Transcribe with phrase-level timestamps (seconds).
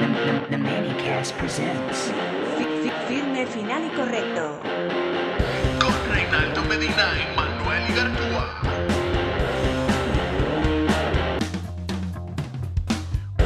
[0.00, 2.10] The Manicast presents
[3.06, 4.58] Firme, final y correcto.
[5.78, 8.62] Con Reinaldo Medina y Manuel Igartúa.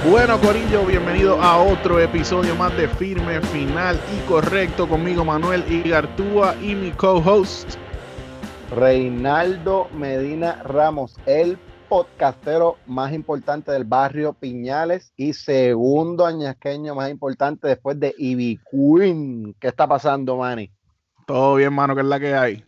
[0.08, 4.89] Bueno, Corillo, bienvenido a otro episodio más de Firme, Final y Correcto.
[4.89, 7.74] Conmigo, Manuel Igartúa y mi co-host.
[8.70, 17.68] Reinaldo Medina Ramos, el podcastero más importante del barrio Piñales y segundo añasqueño más importante
[17.68, 19.54] después de Ivy Queen.
[19.60, 20.70] ¿Qué está pasando, Manny?
[21.27, 22.64] Todo bien, mano, ¿qué es la que hay?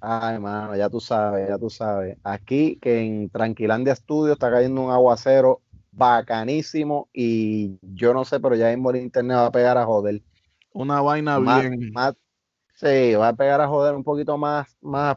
[0.00, 2.16] Ay, mano, ya tú sabes, ya tú sabes.
[2.24, 5.60] Aquí que en Tranquilandia Studio está cayendo un aguacero
[5.92, 10.22] bacanísimo y yo no sé, pero ya mismo el internet va a pegar a joder.
[10.72, 11.92] Una vaina bien.
[12.74, 15.16] sí, va a pegar a joder un poquito más, más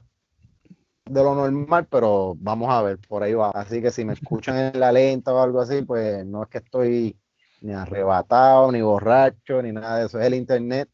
[1.05, 3.51] de lo normal, pero vamos a ver, por ahí va.
[3.51, 6.59] Así que si me escuchan en la lenta o algo así, pues no es que
[6.59, 7.17] estoy
[7.61, 10.19] ni arrebatado, ni borracho, ni nada de eso.
[10.19, 10.89] Es el internet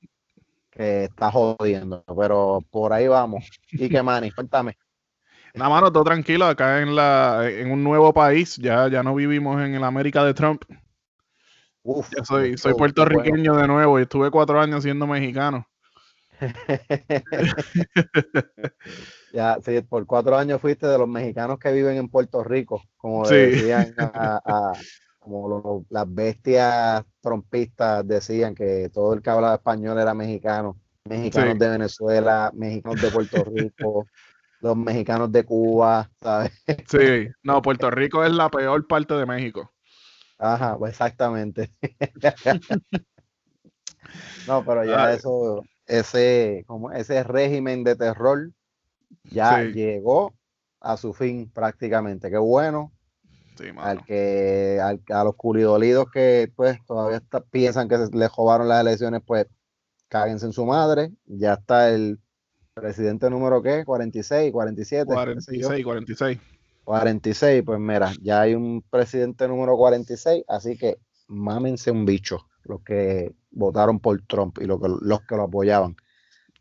[0.72, 3.50] que está jodiendo, pero por ahí vamos.
[3.72, 4.78] Y que Manny, cuéntame.
[5.53, 9.59] Nada, mano, todo tranquilo, acá en la en un nuevo país, ya, ya no vivimos
[9.62, 10.64] en el América de Trump.
[11.81, 15.68] Uf, soy, soy puertorriqueño de nuevo y estuve cuatro años siendo mexicano.
[19.31, 23.28] Ya, sí, por cuatro años fuiste de los mexicanos que viven en Puerto Rico, como
[23.28, 24.73] decían a,
[25.19, 31.69] como las bestias trompistas decían que todo el que hablaba español era mexicano, mexicanos de
[31.69, 34.07] Venezuela, mexicanos de Puerto Rico,
[34.62, 36.51] los mexicanos de Cuba, ¿sabes?
[36.88, 39.72] Sí, no, Puerto Rico es la peor parte de México.
[40.40, 41.69] Ajá, pues exactamente.
[44.47, 48.51] no, pero ya eso, ese, como ese régimen de terror
[49.29, 50.34] ya llegó
[50.79, 52.29] a su fin prácticamente.
[52.29, 52.91] Qué bueno.
[53.78, 59.22] al que a los culidolidos que pues todavía piensan que se les robaron las elecciones,
[59.25, 59.47] pues
[60.07, 61.12] cáguense en su madre.
[61.25, 62.19] Ya está el
[62.73, 65.13] presidente número qué, 46, 47.
[65.13, 66.40] 46, 46.
[66.84, 70.97] 46, pues mira, ya hay un presidente número 46, así que
[71.28, 75.96] mámense un bicho los que votaron por Trump y los que, los que lo apoyaban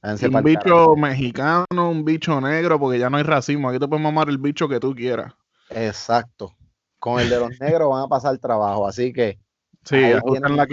[0.02, 3.68] un bicho mexicano, un bicho negro, porque ya no hay racismo.
[3.68, 5.32] Aquí te puedes mamar el bicho que tú quieras.
[5.70, 6.54] Exacto.
[6.98, 9.38] Con el de los negros van a pasar trabajo, así que.
[9.84, 10.66] Sí, ahí tienen, la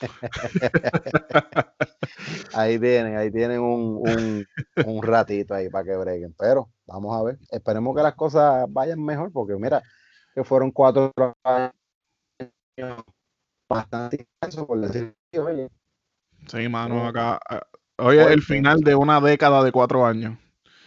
[2.54, 4.46] ahí tienen, ahí tienen un,
[4.86, 6.34] un, ratito ahí para que breguen.
[6.38, 7.38] Pero vamos a ver.
[7.50, 9.82] Esperemos que las cosas vayan mejor, porque mira,
[10.34, 11.72] que fueron cuatro años
[13.68, 15.14] bastante intensos, por decir,
[16.46, 17.40] Sí, mano, acá
[18.00, 20.38] Hoy es el final de una década de cuatro años.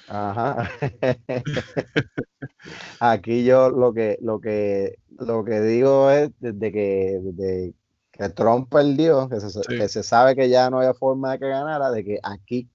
[0.08, 0.70] Ajá.
[3.02, 7.74] Aquí yo lo que, lo que, lo que digo es desde que, desde
[8.12, 11.50] que Trump perdió, que se, que se sabe que ya no había forma de que
[11.50, 12.70] ganara, de que aquí,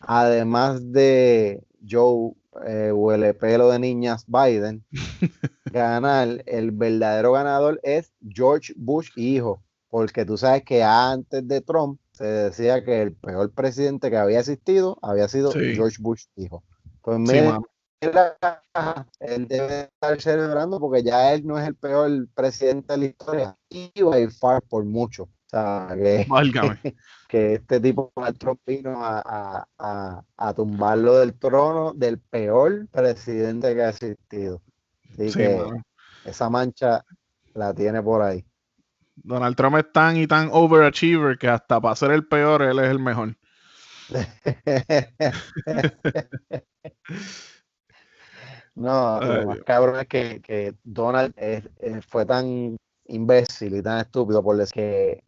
[0.00, 2.32] además de Joe
[2.66, 4.84] eh, huele pelo de niñas Biden,
[5.66, 12.00] ganar, el verdadero ganador es George Bush hijo, porque tú sabes que antes de Trump
[12.16, 16.64] se decía que el peor presidente que había existido había sido George Bush hijo.
[17.02, 17.58] Pues mira,
[19.20, 23.58] él debe estar celebrando porque ya él no es el peor presidente de la historia
[23.68, 25.28] y ir far por mucho.
[25.46, 26.26] sea, que,
[27.28, 33.74] que este tipo Trump vino a, a- a- a tumbarlo del trono del peor presidente
[33.74, 34.62] que ha existido.
[35.12, 35.68] Así Sí, que
[36.24, 37.04] esa mancha
[37.54, 38.44] la tiene por ahí.
[39.16, 42.90] Donald Trump es tan y tan overachiever que hasta para ser el peor, él es
[42.90, 43.36] el mejor.
[48.74, 51.64] No, lo más cabrón es que, que Donald es-
[52.08, 52.76] fue tan
[53.06, 55.24] imbécil y tan estúpido por decir que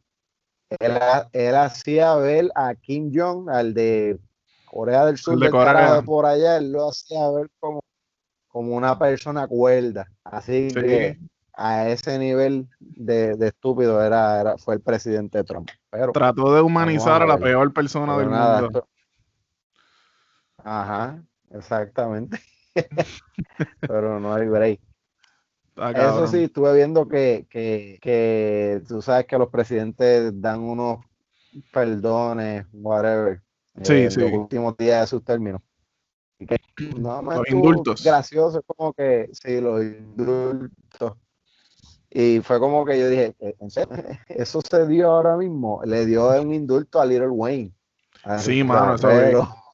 [0.80, 0.98] él,
[1.32, 4.18] él hacía ver a Kim Jong, al de
[4.66, 6.02] Corea del Sur, de del Corea.
[6.02, 7.80] por allá, él lo hacía ver como,
[8.48, 10.06] como una persona cuerda.
[10.24, 10.80] Así Sí.
[10.80, 11.18] que
[11.60, 15.68] a ese nivel de, de estúpido era, era, fue el presidente Trump.
[15.90, 18.78] Pero, Trató de humanizar a a la peor persona pero del nada, mundo.
[18.78, 18.88] esto-
[20.58, 22.38] Ajá, exactamente.
[23.80, 24.80] pero no hay break.
[25.94, 30.98] Eso sí, estuve viendo que, que, que tú sabes que los presidentes dan unos
[31.72, 33.42] perdones, whatever,
[33.82, 34.20] Sí, en sí.
[34.20, 35.60] los últimos días de sus términos.
[36.38, 36.56] Y que
[36.96, 38.02] no me Los indultos.
[38.04, 41.14] gracioso, como que sí, los indultos.
[42.10, 43.90] Y fue como que yo dije, "¿Eh, ¿en serio?
[44.28, 45.82] Eso se dio ahora mismo.
[45.84, 47.72] Le dio un indulto a Little Wayne.
[48.24, 49.08] a Sí, mano, eso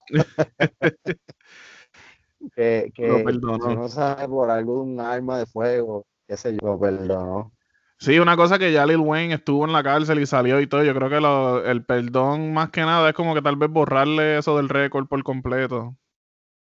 [2.54, 3.70] que, que Lo perdonó.
[3.70, 7.52] si no sabe por algún arma de fuego, qué sé yo, lo perdonó.
[7.98, 10.82] Sí, una cosa que ya Lil Wayne estuvo en la cárcel y salió y todo.
[10.82, 14.38] Yo creo que lo- el perdón, más que nada, es como que tal vez borrarle
[14.38, 15.96] eso del récord por completo.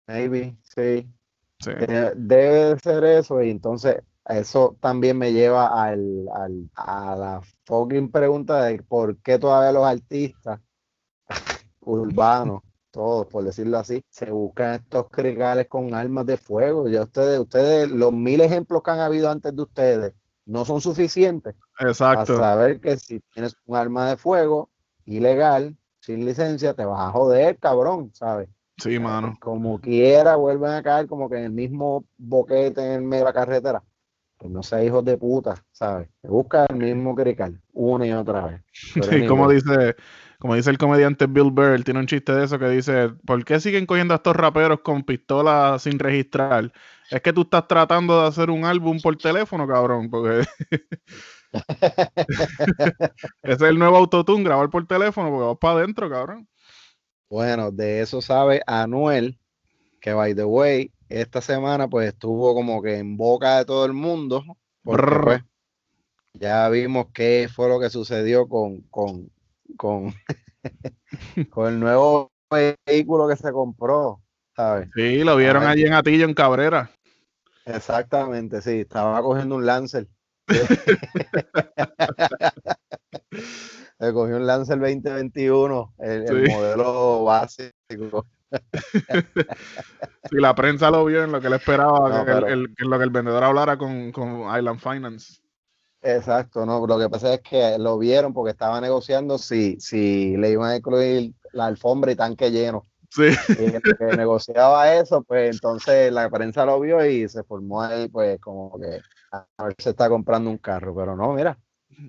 [0.06, 1.08] Maybe, sí.
[1.60, 1.70] Sí.
[1.76, 3.96] Eh, Debe de ser eso, y entonces
[4.26, 9.84] eso también me lleva al, al- a la fucking pregunta de por qué todavía los
[9.86, 10.60] artistas
[11.80, 16.88] urbanos, todos por decirlo así, se buscan estos cricales con armas de fuego.
[16.88, 20.14] Ya ustedes, ustedes, los mil ejemplos que han habido antes de ustedes
[20.46, 22.38] no son suficientes para Exacto.
[22.38, 24.70] saber que si tienes un arma de fuego
[25.06, 28.48] ilegal, sin licencia, te vas a joder, cabrón, ¿sabes?
[28.76, 29.36] Sí, mano.
[29.40, 33.32] como quiera vuelven a caer como que en el mismo boquete en medio de la
[33.32, 33.82] carretera.
[34.44, 36.06] Pues no sea hijos de puta, ¿sabes?
[36.22, 38.60] Busca el mismo crical una y otra vez.
[39.10, 39.96] Sí, como dice,
[40.38, 43.58] como dice el comediante Bill Burr, tiene un chiste de eso que dice, ¿por qué
[43.58, 46.70] siguen cogiendo a estos raperos con pistolas sin registrar?
[47.10, 50.46] Es que tú estás tratando de hacer un álbum por teléfono, cabrón, porque
[53.42, 56.46] ese es el nuevo autotune, grabar por teléfono, porque vas para adentro, cabrón.
[57.30, 59.38] Bueno, de eso sabe Anuel,
[60.02, 63.92] que by the way, esta semana pues estuvo como que en boca de todo el
[63.92, 64.44] mundo,
[64.82, 65.42] porque pues
[66.34, 69.30] ya vimos qué fue lo que sucedió con, con,
[69.76, 70.14] con,
[71.50, 74.20] con el nuevo vehículo que se compró,
[74.56, 74.88] ¿sabes?
[74.94, 76.90] Sí, lo vieron allí en Atillo, en Cabrera.
[77.64, 80.08] Exactamente, sí, estaba cogiendo un Lancer.
[83.98, 88.26] Le cogió un Lancer 2021, el, el modelo básico.
[90.30, 92.90] Sí, la prensa lo vio en lo que él esperaba, No, que pero- el- en
[92.90, 95.40] lo que el vendedor hablara con, con Island Finance.
[96.02, 100.50] Exacto, no, lo que pasa es que lo vieron porque estaba negociando si, si le
[100.50, 102.82] iban a incluir la alfombra y tanque lleno.
[103.10, 103.28] Sí,
[103.58, 108.08] Y el que negociaba eso, pues entonces la prensa lo vio y se formó ahí,
[108.08, 109.00] pues como que
[109.56, 111.58] Anuel se está comprando un carro, pero no, mira,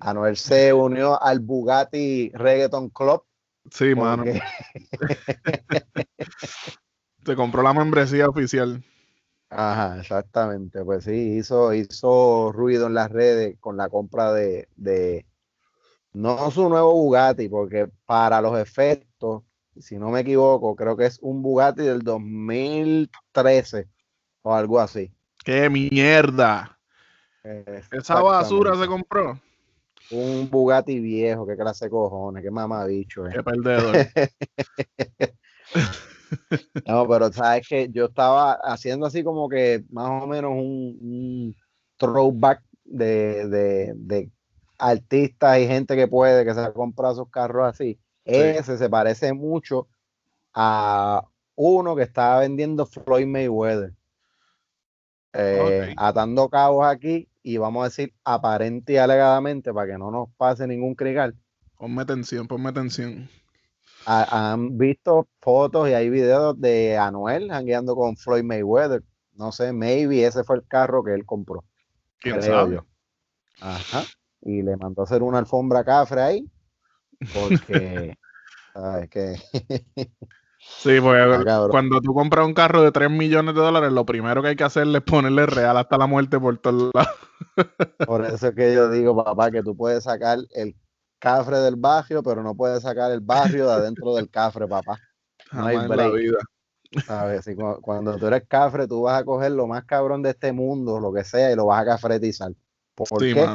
[0.00, 3.22] Anuel se unió al Bugatti Reggaeton Club.
[3.70, 4.24] Sí, mano.
[7.24, 8.84] Se compró la membresía oficial.
[9.50, 15.24] Ajá, exactamente, pues sí, hizo, hizo ruido en las redes con la compra de, de
[16.12, 19.42] no su nuevo Bugatti, porque para los efectos,
[19.78, 23.88] si no me equivoco, creo que es un Bugatti del 2013
[24.42, 25.12] o algo así.
[25.44, 26.76] ¡Qué mierda!
[27.92, 29.40] Esa basura se compró.
[30.10, 33.26] Un Bugatti viejo, qué clase de cojones, qué mamabicho.
[33.26, 33.32] eh.
[33.34, 33.96] ¡Qué perdedor!
[36.86, 41.56] No, pero sabes que yo estaba haciendo así como que más o menos un, un
[41.96, 44.30] throwback de, de, de
[44.78, 47.98] artistas y gente que puede, que se ha comprado sus carros así.
[48.24, 49.86] Ese se parece mucho
[50.52, 53.92] a uno que estaba vendiendo Floyd Mayweather.
[55.32, 55.94] Eh.
[55.96, 60.66] Atando cabos aquí y vamos a decir aparente y alegadamente para que no nos pase
[60.66, 61.36] ningún crical.
[61.78, 63.28] Ponme atención, ponme atención.
[64.04, 69.04] ha- han visto fotos y hay videos de Anuel jangueando con Floyd Mayweather.
[69.34, 71.62] No sé, maybe ese fue el carro que él compró.
[72.18, 72.74] ¿Quién sabe?
[72.74, 72.86] yo.
[73.60, 74.02] Ajá.
[74.42, 76.50] Y le mandó a hacer una alfombra cafre ahí.
[77.32, 78.16] Porque,
[78.74, 79.36] ¿sabes qué?
[80.68, 84.42] Sí, porque Ah, cuando tú compras un carro de 3 millones de dólares, lo primero
[84.42, 87.10] que hay que hacerle es ponerle real hasta la muerte por todos lados.
[88.06, 90.76] Por eso es que yo digo, papá, que tú puedes sacar el
[91.18, 94.98] cafre del barrio, pero no puedes sacar el barrio de adentro del cafre, papá.
[95.52, 96.36] No hay break.
[97.04, 97.44] ¿Sabes?
[97.82, 101.12] cuando, tú eres cafre, tú vas a coger lo más cabrón de este mundo, lo
[101.12, 102.52] que sea, y lo vas a cafretizar.
[102.94, 103.46] ¿Por sí, qué?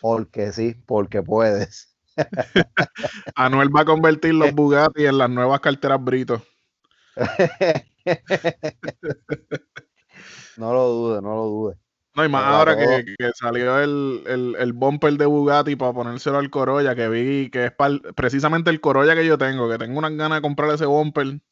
[0.00, 1.95] Porque sí, porque puedes.
[3.34, 6.42] Anuel va a convertir los Bugatti en las nuevas carteras Brito.
[10.56, 11.78] no lo dudes, no lo dudes.
[12.14, 13.04] No, y más ahora que,
[13.34, 17.72] salió el, el, bumper de Bugatti para ponérselo al Corolla, que vi que es
[18.14, 21.42] precisamente el Corolla que yo tengo, que tengo unas ganas de comprar ese bumper.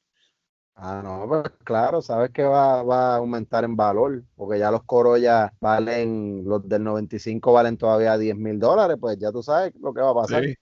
[0.76, 5.52] Ah, no, pues claro, sabes que va, a aumentar en valor, porque ya los Corolla
[5.61, 10.00] valen, los del 95 valen todavía 10 mil dólares, pues ya tú sabes lo que
[10.00, 10.45] va a pasar.
[10.45, 10.54] Sí.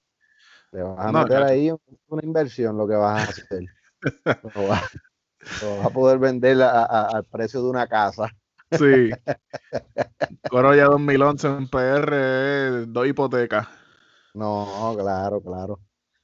[0.73, 1.71] Le vas a meter ahí
[2.09, 3.65] una inversión lo que vas a hacer.
[4.55, 4.91] lo, vas,
[5.83, 8.29] a poder vender al precio de una casa.
[8.71, 9.11] Sí.
[10.51, 13.67] Corolla 2011 en PR, dos hipotecas.
[14.35, 15.81] No, claro, claro.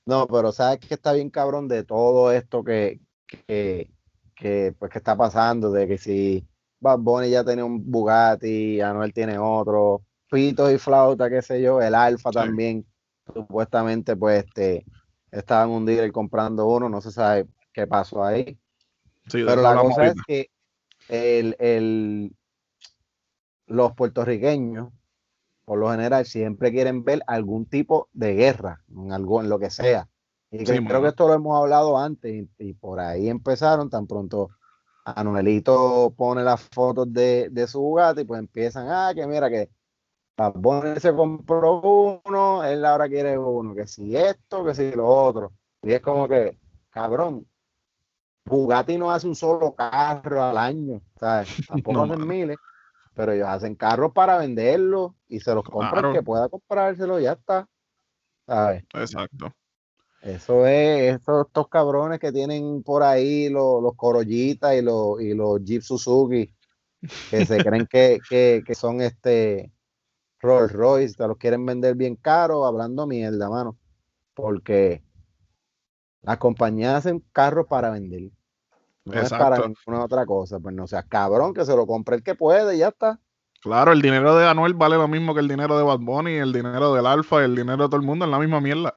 [0.06, 3.90] No, pero sabes que está bien cabrón de todo esto que, que,
[4.34, 6.46] que, pues, que está pasando, de que si
[6.80, 11.80] Bad Bunny ya tiene un Bugatti, Anuel tiene otro, Pito y Flauta, qué sé yo,
[11.80, 12.86] el Alfa también,
[13.32, 14.84] supuestamente pues este,
[15.30, 18.58] estaban un dealer comprando uno, no se sabe qué pasó ahí.
[19.30, 20.50] Pero la cosa es que
[21.08, 22.34] el, el,
[23.66, 24.90] los puertorriqueños,
[25.64, 29.70] por lo general, siempre quieren ver algún tipo de guerra, en algo, en lo que
[29.70, 30.08] sea.
[30.50, 34.48] Y creo que esto lo hemos hablado antes y, por ahí empezaron, tan pronto
[35.04, 39.70] Anuelito pone las fotos de, su Bugatti, pues empiezan, ah, que mira que
[40.36, 45.52] Bad se compró uno, él ahora quiere uno, que si esto, que si lo otro.
[45.82, 46.58] Y es como que,
[46.90, 47.46] cabrón,
[48.44, 51.48] Bugatti no hace un solo carro al año, ¿sabes?
[51.68, 52.56] Tampoco hacen miles,
[53.14, 57.32] pero ellos hacen carros para venderlos y se los compran que pueda comprárselo y ya
[57.32, 57.68] está.
[58.46, 58.84] ¿sabes?
[58.94, 59.52] Exacto.
[60.22, 65.62] Eso es, estos cabrones que tienen por ahí los, los Corollitas y los, y los
[65.64, 66.52] Jeep Suzuki,
[67.30, 69.72] que se creen que, son este
[70.40, 73.76] Rolls Royce, te los quieren vender bien caro, hablando mierda, mano.
[74.34, 75.02] Porque
[76.22, 78.30] las compañías hacen carros para vender.
[79.04, 80.60] No es para ninguna otra cosa.
[80.60, 83.20] Pues no sea cabrón, que se lo compre el que puede y ya está.
[83.60, 86.52] Claro, el dinero de Anuel vale lo mismo que el dinero de Bad Bunny, el
[86.52, 88.94] dinero del Alfa, el dinero de todo el mundo es la misma mierda.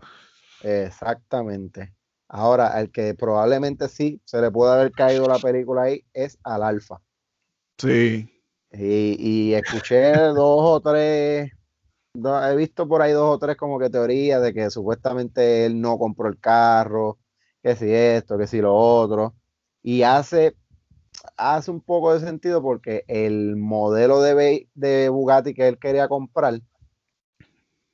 [0.63, 1.94] Exactamente.
[2.27, 6.63] Ahora, al que probablemente sí se le puede haber caído la película ahí es al
[6.63, 7.01] Alfa.
[7.77, 8.30] Sí.
[8.72, 11.51] Y, escuché dos o tres,
[12.13, 15.98] he visto por ahí dos o tres como que teorías de que supuestamente él no
[15.98, 17.20] compró el carro,
[17.62, 19.36] que si esto, que si lo otro.
[19.84, 20.56] Y hace,
[21.36, 26.62] hace un poco de sentido porque el modelo de, de Bugatti que él quería comprar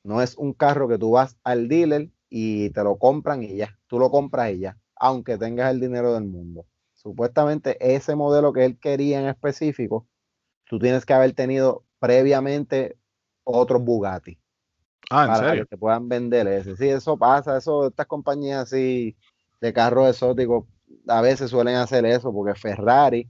[0.04, 3.78] no es un carro que tú vas al dealer y te lo compran y ya,
[3.88, 6.66] tú lo compras y ya, aunque tengas el dinero del mundo.
[6.94, 10.08] Supuestamente ese modelo que él quería en específico,
[10.66, 12.98] tú tienes que haber tenido previamente
[13.44, 14.38] otros Bugatti.
[15.10, 16.76] Ah, ¿en para que te puedan vender ese.
[16.76, 19.16] Sí, eso pasa, eso, estas compañías así
[19.62, 20.66] de carros exóticos
[21.08, 23.30] a veces suelen hacer eso, porque Ferrari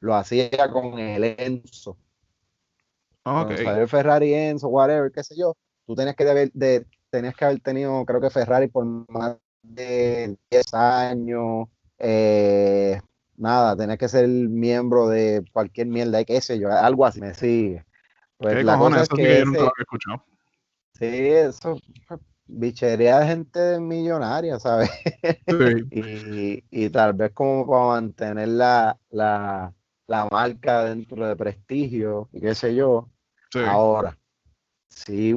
[0.00, 1.96] lo hacía con el Enzo.
[3.22, 3.66] Okay.
[3.66, 7.60] el Ferrari Enzo, whatever, qué sé yo, tú tenías que de, de, tenías que haber
[7.60, 11.68] tenido, creo que Ferrari por más de 10 años.
[11.96, 13.00] Eh,
[13.36, 17.84] nada, tenías que ser miembro de cualquier mierda, qué sé yo, algo así, me sigue.
[18.36, 20.24] Pues la cosa es que, yo nunca lo escuchado.
[20.98, 21.78] Sí, eso
[22.46, 24.90] bichería de gente millonaria, ¿sabes?
[25.92, 29.72] y, y, tal vez como para mantener la, la,
[30.08, 33.08] la, marca dentro de prestigio y qué sé yo.
[33.66, 34.18] Ahora,
[34.88, 35.36] sí,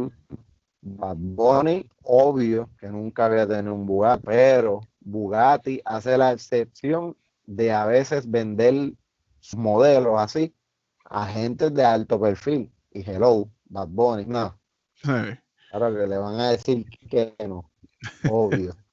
[0.81, 7.15] Bad Bunny, obvio que nunca había tenido un Bugatti, pero Bugatti hace la excepción
[7.46, 8.93] de a veces vender
[9.39, 10.53] sus modelos así
[11.05, 12.72] a gente de alto perfil.
[12.91, 14.60] Y hello, Bad Bunny, no.
[15.69, 17.72] Claro que le van a decir que no,
[18.29, 18.75] obvio.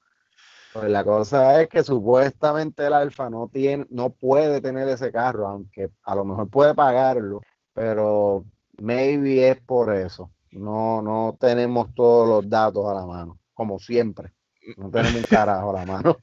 [0.73, 5.47] Pues la cosa es que supuestamente el Alfa no tiene, no puede tener ese carro,
[5.47, 7.39] aunque a lo mejor puede pagarlo,
[7.71, 8.43] pero
[8.81, 10.34] maybe es por eso.
[10.55, 14.31] No, no tenemos todos los datos a la mano, como siempre.
[14.77, 16.17] No tenemos un carajo a la mano.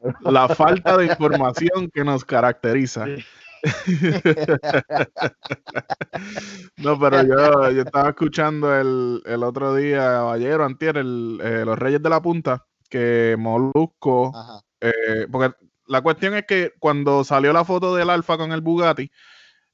[0.20, 3.04] La falta de información que nos caracteriza.
[6.76, 11.76] no, pero yo, yo estaba escuchando el, otro día, ayer o antier, el, eh, Los
[11.76, 14.32] Reyes de la Punta, que Molusco,
[14.80, 15.56] eh, porque
[15.88, 19.10] la cuestión es que cuando salió la foto del Alfa con el Bugatti,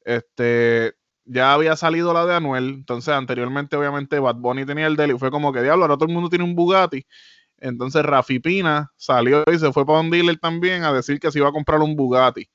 [0.06, 0.94] este,
[1.24, 5.18] ya había salido la de Anuel, entonces anteriormente obviamente Bad Bunny tenía el de y
[5.18, 7.06] fue como que diablo, ahora todo el mundo tiene un Bugatti.
[7.58, 11.38] Entonces Rafi Pina salió y se fue para un dealer también a decir que se
[11.38, 12.48] iba a comprar un Bugatti.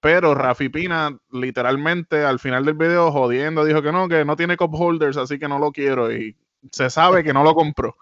[0.00, 4.56] Pero Rafi Pina, literalmente, al final del video, jodiendo, dijo que no, que no tiene
[4.58, 6.12] cup holders, así que no lo quiero.
[6.12, 6.36] Y
[6.70, 7.96] se sabe que no lo compró.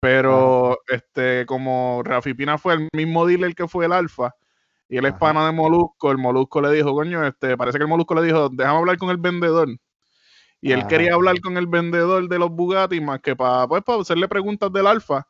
[0.00, 4.34] Pero, este, como Rafi Pina fue el mismo dealer que fue el Alfa,
[4.88, 7.88] y él es pana de Molusco, el Molusco le dijo, coño, este, parece que el
[7.88, 9.68] Molusco le dijo, déjame hablar con el vendedor.
[10.60, 14.00] Y él quería hablar con el vendedor de los Bugatti más que para, pues, para
[14.00, 15.26] hacerle preguntas del Alfa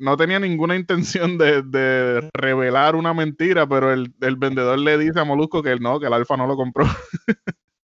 [0.00, 5.62] no tenía ninguna intención de, revelar una mentira, pero el, vendedor le dice a Molusco
[5.62, 6.86] que no, que el Alfa no lo compró.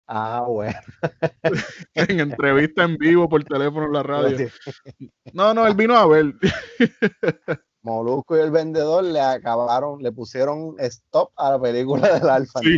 [0.09, 0.79] Ah, bueno.
[1.95, 4.49] en entrevista en vivo por teléfono en la radio.
[5.33, 6.33] No, no, él vino a ver.
[7.87, 12.61] Molusco y el vendedor le acabaron, le pusieron stop a la película del Alfa.
[12.61, 12.77] Sí,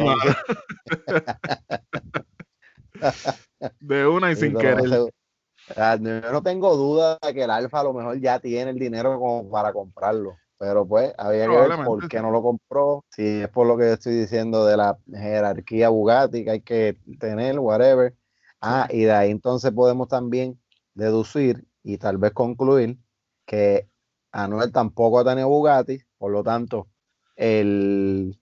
[3.81, 4.89] de una y sin querer.
[4.89, 9.19] Yo no tengo duda de que el Alfa a lo mejor ya tiene el dinero
[9.19, 10.37] como para comprarlo.
[10.59, 13.05] Pero pues había que ver por qué no lo compró.
[13.11, 17.59] Si es por lo que estoy diciendo de la jerarquía Bugatti que hay que tener,
[17.59, 18.15] whatever.
[18.61, 20.61] Ah, y de ahí entonces podemos también
[20.95, 22.99] deducir y tal vez concluir
[23.47, 23.88] que
[24.33, 26.89] Anuel tampoco ha tenido Bugatti, por lo tanto,
[27.37, 28.39] el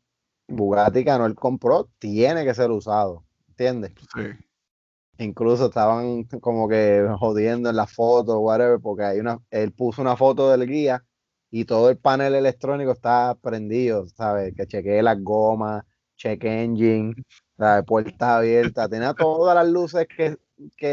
[0.48, 3.24] Bugatti que Anuel compró tiene que ser usado.
[3.48, 3.92] ¿Entiendes?
[4.14, 4.44] Sí.
[5.18, 10.16] Incluso estaban como que jodiendo en la foto, whatever, porque hay una, él puso una
[10.16, 11.02] foto del guía
[11.50, 14.54] y todo el panel electrónico está prendido, ¿sabes?
[14.54, 15.84] Que chequee las gomas,
[16.16, 17.14] check engine,
[17.56, 20.36] la puerta abierta, tenía todas las luces que,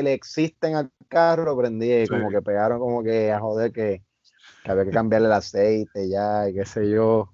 [0.04, 4.04] le existen al carro prendidas y como que pegaron como que a joder que,
[4.72, 7.34] había que cambiarle el aceite ya y qué sé yo.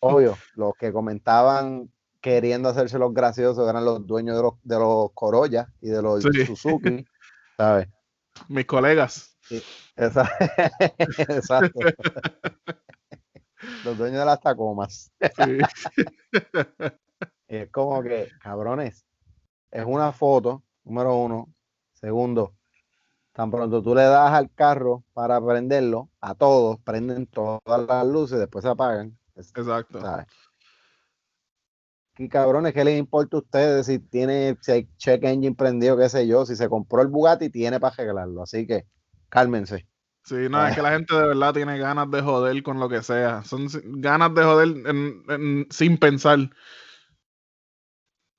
[0.00, 5.10] obvio, los que comentaban queriendo hacerse los graciosos eran los dueños de los, de los
[5.14, 7.04] Corolla y de los Suzuki,
[7.56, 7.88] ¿sabes?
[8.48, 9.36] Mis colegas.
[9.96, 11.80] exacto.
[13.84, 15.12] los dueños de las Tacomas.
[17.48, 19.06] es como que, cabrones,
[19.70, 21.54] es una foto, número uno.
[21.94, 22.57] Segundo,
[23.38, 28.36] tan pronto tú le das al carro para prenderlo, a todos, prenden todas las luces
[28.36, 29.16] y después se apagan.
[29.36, 30.00] Exacto.
[30.00, 30.26] ¿sabes?
[32.18, 36.26] y cabrones, ¿qué les importa a ustedes si tiene si check engine prendido, qué sé
[36.26, 36.44] yo?
[36.46, 38.42] Si se compró el Bugatti, tiene para arreglarlo.
[38.42, 38.86] Así que
[39.28, 39.86] cálmense.
[40.24, 43.04] Sí, no, es que la gente de verdad tiene ganas de joder con lo que
[43.04, 43.44] sea.
[43.44, 43.68] Son
[44.00, 44.68] ganas de joder
[45.70, 46.40] sin pensar.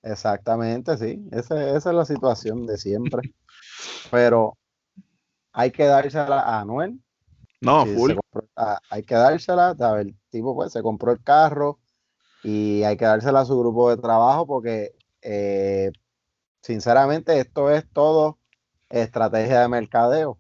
[0.03, 1.25] Exactamente, sí.
[1.31, 3.33] esa es la situación de siempre.
[4.12, 4.58] Pero
[5.51, 6.99] hay que dársela a Anuel.
[7.62, 8.13] No, full.
[8.55, 9.75] Ah, hay que dársela.
[9.99, 11.79] El tipo pues se compró el carro
[12.43, 15.91] y hay que dársela a su grupo de trabajo porque eh,
[16.62, 18.38] sinceramente esto es todo
[18.89, 20.39] estrategia de mercadeo.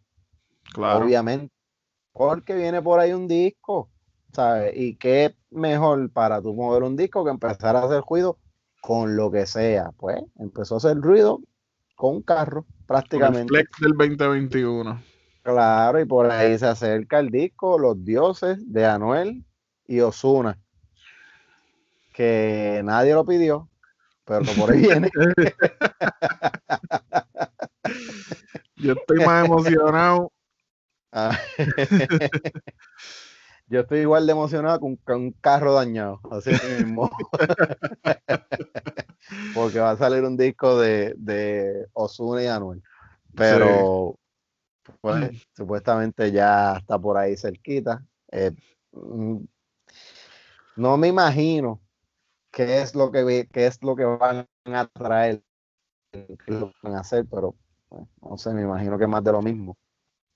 [0.73, 1.05] Claro.
[1.05, 1.53] Obviamente.
[2.11, 3.89] Porque viene por ahí un disco,
[4.33, 4.73] ¿sabes?
[4.75, 8.37] Y qué mejor para tu mover un disco que empezar a hacer ruido
[8.81, 9.91] con lo que sea.
[9.97, 11.39] Pues empezó a hacer ruido
[11.95, 13.41] con un carro, prácticamente.
[13.41, 15.01] el flex del 2021.
[15.43, 19.45] Claro, y por ahí se acerca el disco Los Dioses de Anuel
[19.87, 20.57] y Osuna
[22.19, 23.69] que nadie lo pidió,
[24.25, 25.09] pero por ahí viene.
[28.75, 30.33] Yo estoy más emocionado.
[31.13, 31.39] Ah.
[33.67, 37.09] Yo estoy igual de emocionado con, un carro dañado, así mismo.
[39.53, 42.81] Porque va a salir un disco de, de Osuna y Anuel.
[43.35, 44.17] Pero
[45.01, 48.03] pues, supuestamente ya está por ahí cerquita.
[48.31, 48.51] Eh,
[48.91, 49.37] mm,
[50.77, 51.81] no me imagino
[52.51, 55.43] qué es lo que qué es lo que van a traer,
[56.11, 57.55] qué lo van a hacer, pero
[57.87, 59.77] pues, no sé, me imagino que más de lo mismo.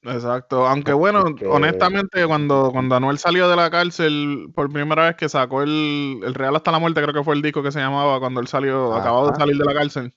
[0.06, 5.30] Exacto, aunque bueno, honestamente, cuando, cuando Anuel salió de la cárcel por primera vez que
[5.30, 8.42] sacó el, Real hasta la muerte, creo que fue el disco que se llamaba cuando
[8.42, 10.14] él salió, acabó de salir de la cárcel.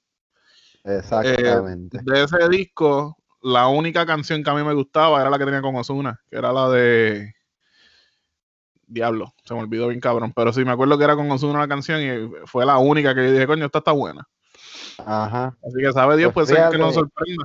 [0.83, 1.99] Exactamente.
[1.99, 5.45] Eh, de ese disco, la única canción que a mí me gustaba era la que
[5.45, 7.37] tenía con Osuna, que era la de
[8.89, 10.33] Diablo, se me olvidó bien cabrón.
[10.35, 13.25] Pero sí me acuerdo que era con Ozuna la canción y fue la única que
[13.25, 14.27] yo dije, coño, esta está buena.
[14.99, 15.57] Ajá.
[15.65, 17.45] Así que sabe Dios, pues, ser que nos sorprenda.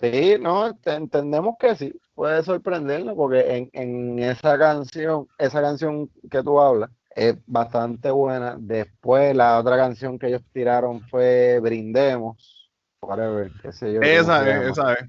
[0.00, 6.40] Sí, no, entendemos que sí, puede sorprenderlo porque en, en, esa canción, esa canción que
[6.44, 8.56] tú hablas, es bastante buena.
[8.58, 12.70] Después la otra canción que ellos tiraron fue Brindemos,
[13.02, 14.00] whatever, qué sé yo.
[14.00, 15.08] Esa es, esa es.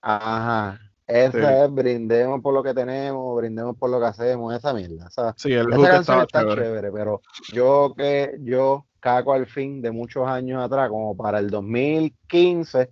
[0.00, 5.08] Ajá, Esa es brindemos por lo que tenemos, brindemos por lo que hacemos, esa mierda.
[5.08, 6.90] Esa, sí, el esa canción está chévere.
[6.90, 7.20] pero
[7.52, 12.88] yo que yo caco al fin de muchos años atrás, como para el 2015,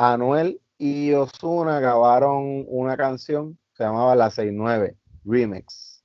[0.00, 6.02] Anuel y Osuna grabaron una canción se llamaba La 69 Remix.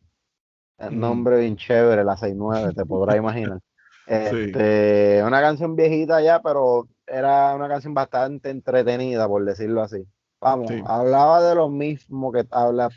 [0.77, 3.59] El nombre bien chévere, La 69, te podrás imaginar.
[4.05, 10.05] Este, Una canción viejita ya, pero era una canción bastante entretenida, por decirlo así.
[10.41, 12.89] Vamos, hablaba de lo mismo que habla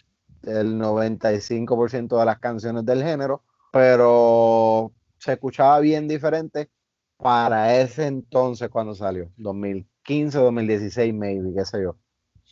[0.43, 6.71] el 95% de las canciones del género, pero se escuchaba bien diferente
[7.19, 9.31] para ese entonces cuando salió,
[10.07, 11.97] 2015, 2016, maybe, qué sé yo.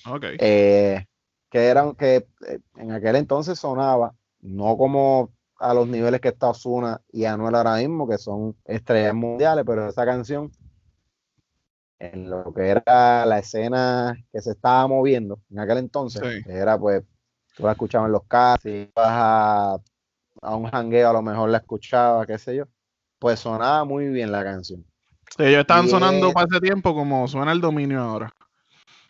[0.06, 0.24] Ok.
[0.38, 1.04] Eh,
[1.50, 6.50] que eran que eh, en aquel entonces sonaba, no como a los niveles que está
[6.50, 10.50] Osuna y Anuel ahora mismo, que son estrellas mundiales, pero esa canción,
[12.00, 17.04] en lo que era la escena que se estaba moviendo en aquel entonces, era pues,
[17.56, 19.78] tú la escuchabas en los carros, ibas a,
[20.42, 22.64] a un jangueo, a lo mejor la escuchabas, qué sé yo,
[23.18, 24.84] pues sonaba muy bien la canción.
[25.38, 28.32] Ellos estaban sonando para ese tiempo como suena el dominio ahora.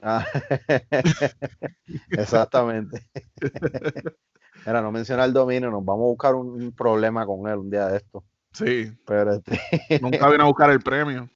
[0.01, 0.25] Ah,
[2.11, 3.07] exactamente.
[4.67, 7.89] Era no mencionar el dominio, nos vamos a buscar un, problema con él un día
[7.89, 8.25] de esto.
[8.53, 8.93] Sí.
[9.07, 9.61] Pero este...
[10.01, 11.29] Nunca vino a buscar el premio.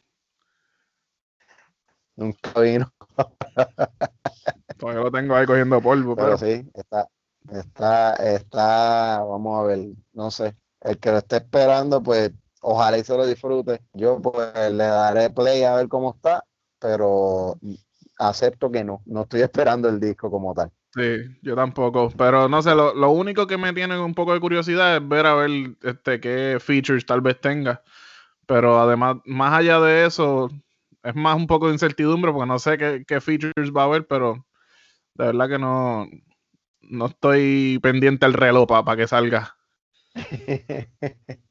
[2.17, 2.93] Nunca vino.
[4.79, 6.17] Todavía lo tengo ahí cogiendo polvo.
[6.17, 7.07] Pero, sí, está,
[7.51, 10.57] está, está, vamos a ver, no sé.
[10.81, 13.81] El que lo esté esperando, pues ojalá y se lo disfrute.
[13.93, 16.45] Yo pues le daré play a ver cómo está,
[16.79, 17.59] pero
[18.19, 20.71] acepto que no, no estoy esperando el disco como tal.
[20.95, 24.41] Sí, yo tampoco, pero no sé, lo, lo, único que me tiene un poco de
[24.41, 27.83] curiosidad es ver a ver este, qué features tal vez tenga,
[28.47, 30.49] pero además, más allá de eso,
[31.03, 34.07] es más un poco de incertidumbre porque no sé qué, qué features va a haber,
[34.07, 34.47] pero
[35.15, 36.07] de verdad que no,
[36.81, 39.57] no estoy pendiente al reloj para que salga.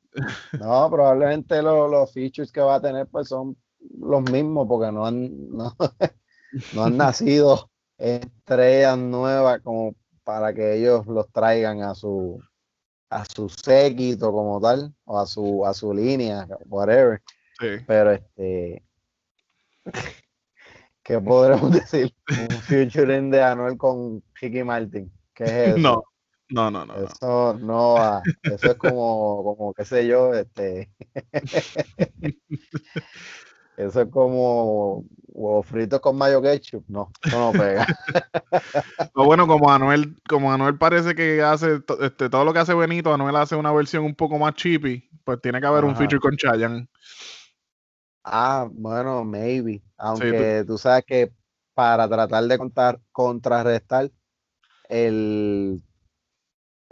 [0.60, 3.58] no, probablemente los features que va a tener pues son
[4.00, 5.76] los mismos porque no han, no,
[6.74, 12.42] no han nacido estrellas nuevas como para que ellos los traigan a su
[13.10, 17.22] a su séquito como tal o a su a su línea whatever
[17.88, 18.84] pero este
[21.02, 22.14] ¿qué podremos decir?
[22.30, 25.78] un featuring de Anuel con Ricky Martin ¿qué es eso?
[25.78, 26.04] no
[26.50, 26.96] no, no, no.
[26.96, 30.90] Eso no, eso es como, como qué sé yo, este.
[33.78, 36.84] Eso es como huevos fritos con mayo ketchup.
[36.88, 37.86] No, eso no pega.
[39.14, 43.14] o bueno, como Anuel, como Anuel parece que hace este, todo lo que hace Benito,
[43.14, 46.36] Anuel hace una versión un poco más chippy, pues tiene que haber un feature con
[46.36, 46.90] Chayanne.
[48.24, 49.84] Ah, bueno, maybe.
[49.96, 50.80] Aunque tú...
[50.80, 51.32] sabes que
[51.76, 54.10] para tratar de contar, contrarrestar
[54.90, 55.84] el,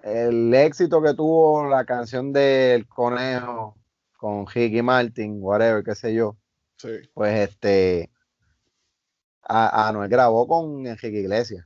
[0.05, 3.75] el éxito que tuvo la canción del conejo
[4.17, 6.37] con Ricky Martin, whatever, qué sé yo
[7.13, 8.11] pues este.
[9.47, 11.65] A, Anuel grabó con Enrique Iglesias.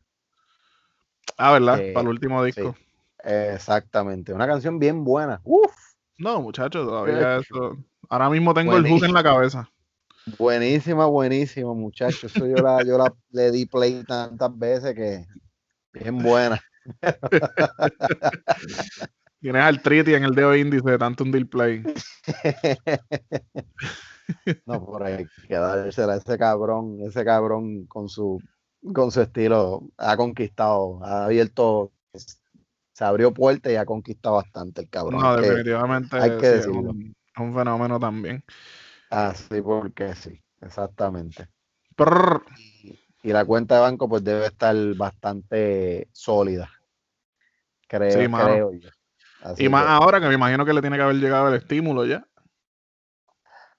[1.37, 1.79] Ah, ¿verdad?
[1.93, 2.75] Para el último disco.
[3.23, 4.33] exactamente.
[4.33, 5.39] Una canción bien buena.
[5.43, 5.73] Uf.
[6.17, 7.77] No, muchachos, todavía eso.
[8.09, 9.69] Ahora mismo tengo el hook en la cabeza.
[10.37, 12.35] Buenísima, buenísima, muchachos.
[12.35, 15.25] Eso yo la, yo la le di play tantas veces que
[15.93, 16.61] bien buena.
[19.41, 21.83] Tienes artritis en el dedo índice de tanto un play.
[24.67, 28.39] No, por ahí quedársela ese cabrón, ese cabrón con su
[28.93, 34.89] con su estilo ha conquistado, ha abierto, se abrió puerta y ha conquistado bastante el
[34.89, 35.21] cabrón.
[35.21, 36.91] No, definitivamente hay que decirlo.
[36.91, 38.43] Es un, fenómeno también.
[39.09, 41.47] Ah, sí, porque sí, exactamente.
[42.57, 46.69] Y, la cuenta de banco pues debe estar bastante sólida.
[47.87, 48.89] Creo, creo yo.
[49.57, 52.25] y más ahora que me imagino que le tiene que haber llegado el estímulo ya.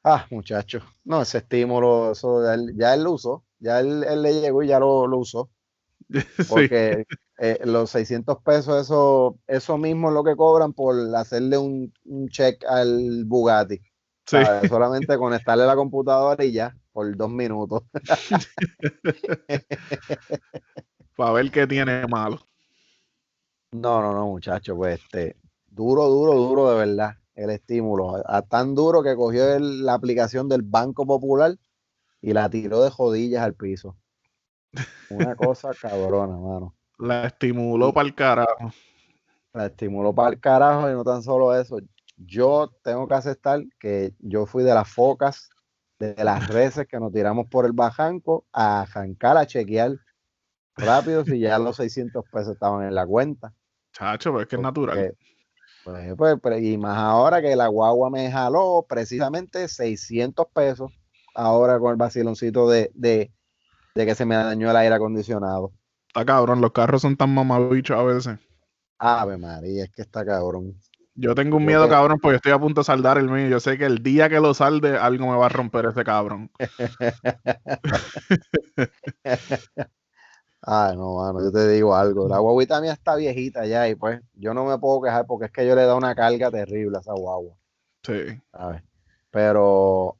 [0.02, 2.42] Ah, muchacho, no, ese estímulo, eso
[2.74, 5.50] ya él, lo usó, ya él, le llegó y ya lo, usó.
[6.48, 7.04] Porque
[7.38, 11.92] eh, los 600 pesos, eso, eso mismo es lo que cobran por hacerle un,
[12.30, 13.80] check al Bugatti.
[14.24, 14.38] Sí.
[14.68, 17.82] Solamente conectarle la computadora y ya, por dos minutos.
[21.16, 22.38] Para ver qué tiene malo.
[23.72, 25.36] No, no, no, muchacho, pues este,
[25.68, 28.22] duro, duro, duro de verdad el estímulo.
[28.26, 31.56] A, tan duro que cogió la aplicación del Banco Popular
[32.20, 33.96] y la tiró de jodillas al piso.
[35.08, 36.74] Una cosa cabrona, mano.
[36.98, 38.72] La estimuló para el carajo.
[39.52, 41.78] La estimuló para el carajo y no tan solo eso.
[42.16, 45.48] Yo tengo que aceptar que yo fui de las focas,
[46.00, 49.92] de las reses que nos tiramos por el bajanco a jancar a chequear
[50.74, 53.52] rápido si ya los 600 pesos estaban en la cuenta.
[53.92, 55.14] Chacho, pero es que es natural.
[55.84, 60.90] Pues, pues, pues, y más ahora que la guagua me jaló precisamente 600 pesos
[61.34, 63.30] ahora con el vaciloncito de, de,
[63.94, 65.72] que se me dañó el aire acondicionado.
[66.08, 68.38] Está cabrón, los carros son tan mamabichos a veces.
[68.98, 70.74] Ave María, es que está cabrón.
[71.14, 73.48] Yo tengo un miedo, cabrón, porque estoy a punto de saldar el mío.
[73.48, 76.50] Yo sé que el día que lo salde, algo me va a romper ese cabrón.
[80.62, 82.28] Ay, no, mano, yo te digo algo.
[82.28, 85.52] La guaguita mía está viejita ya y pues yo no me puedo quejar porque es
[85.52, 87.56] que yo le da una carga terrible a esa guagua.
[88.02, 88.40] Sí.
[89.30, 90.16] Pero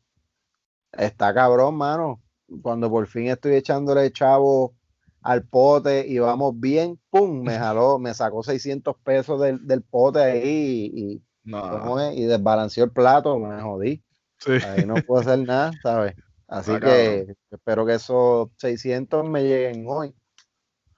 [0.92, 2.20] está cabrón, mano.
[2.62, 4.74] Cuando por fin estoy echándole chavo
[5.22, 10.90] al pote y vamos bien, pum, me jaló, me sacó 600 pesos del, pote ahí
[10.94, 14.02] y, y desbalanceó el plato, me jodí.
[14.46, 16.14] Ahí no puedo hacer nada, ¿sabes?
[16.48, 20.14] Así que espero que esos 600 me lleguen hoy,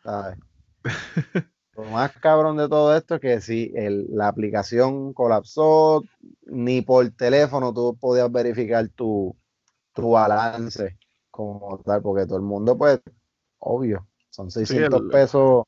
[0.03, 0.39] ¿sabes?
[1.75, 3.73] Lo más cabrón de todo esto es que si
[4.09, 6.05] la aplicación colapsó,
[6.45, 9.37] ni por teléfono tú podías verificar tu,
[9.95, 10.99] tu balance
[11.31, 13.01] como tal, porque todo el mundo, pues,
[13.59, 15.65] obvio, son 600 pesos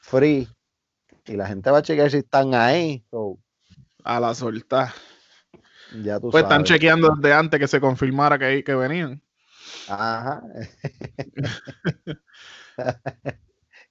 [0.00, 0.48] free
[1.26, 3.04] y la gente va a chequear si están ahí.
[4.04, 4.94] A la solta.
[6.02, 9.22] Ya tú pues están chequeando desde antes que se confirmara que, que venían.
[9.88, 10.42] Ajá.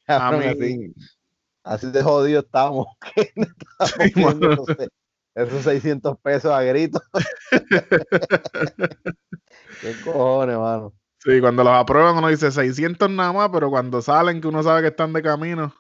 [1.64, 2.88] así, de jodido estamos.
[5.36, 7.00] esos, 600 pesos a grito.
[9.82, 10.94] ¿Qué cojones, mano?
[11.26, 14.84] Sí, cuando los aprueban uno dice 600 nada más, pero cuando salen que uno sabe
[14.84, 15.74] que están de camino.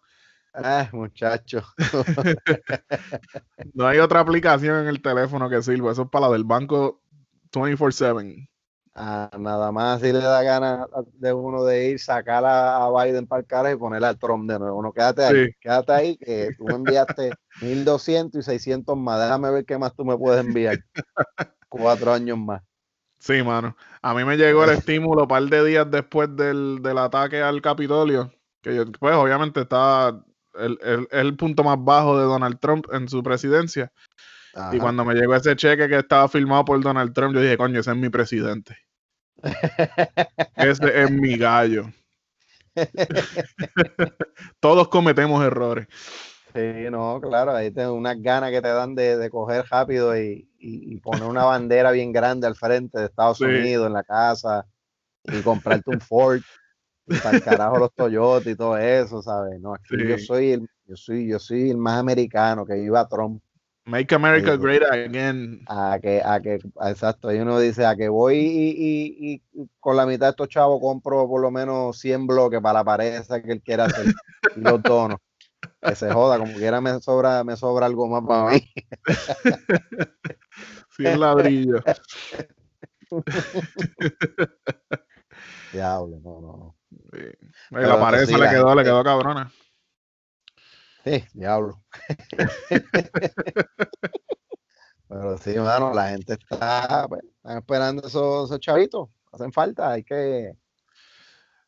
[0.55, 1.61] Ah, muchacho.
[3.75, 5.91] no hay otra aplicación en el teléfono que sirva.
[5.91, 7.03] Eso es para la del banco
[7.51, 8.49] 24-7.
[8.95, 13.41] Ah, nada más si le da ganas de uno de ir, sacar a, Biden para
[13.41, 14.79] el cara y ponerle al Trump de nuevo.
[14.79, 17.31] Uno, quédate ahí, quédate ahí, que tú me enviaste
[17.61, 19.19] 1200 y 600 más.
[19.21, 20.79] Déjame ver qué más tú me puedes enviar.
[21.69, 22.63] Cuatro años más.
[23.25, 23.75] Sí, mano.
[24.03, 28.31] A mí me llegó el estímulo un par de días después del, ataque al Capitolio,
[28.61, 33.23] que yo, pues obviamente estaba el, el, punto más bajo de Donald Trump en su
[33.23, 33.91] presidencia.
[34.71, 37.79] Y cuando me llegó ese cheque que estaba firmado por Donald Trump, yo dije, coño,
[37.79, 38.77] ese es mi presidente.
[40.55, 41.91] ese es mi gallo.
[44.59, 45.87] Todos cometemos errores.
[46.55, 50.47] Sí, no, claro, ahí tengo unas ganas que te dan de, coger rápido y,
[51.03, 54.65] poner una bandera bien grande al frente de Estados Unidos en la casa
[55.25, 56.39] y comprarte un Ford
[57.07, 59.59] y para el carajo los Toyota y todo eso, ¿sabes?
[59.59, 63.43] No, aquí yo soy el, yo soy, yo soy el más americano que viva Trump.
[63.83, 65.61] Make America Great Again.
[65.67, 69.41] A que, a que, exacto, y uno dice, a que voy y,
[69.81, 73.21] con la mitad de estos chavos compro por lo menos 100 bloques para la pared
[73.43, 74.05] que él quiera hacer
[74.55, 75.19] y los donos
[75.81, 78.69] que se joda, como quiera me sobra, me sobra algo más para mí.
[80.97, 81.79] Sin ladrillo.
[85.71, 86.75] Diablo, no, no.
[87.69, 89.51] La pared se le quedó, le quedó cabrona.
[91.03, 91.83] Sí, diablo.
[95.07, 99.09] Pero sí, mano, la gente está, pues, están esperando esos, esos chavitos.
[99.31, 100.57] Hacen falta, hay que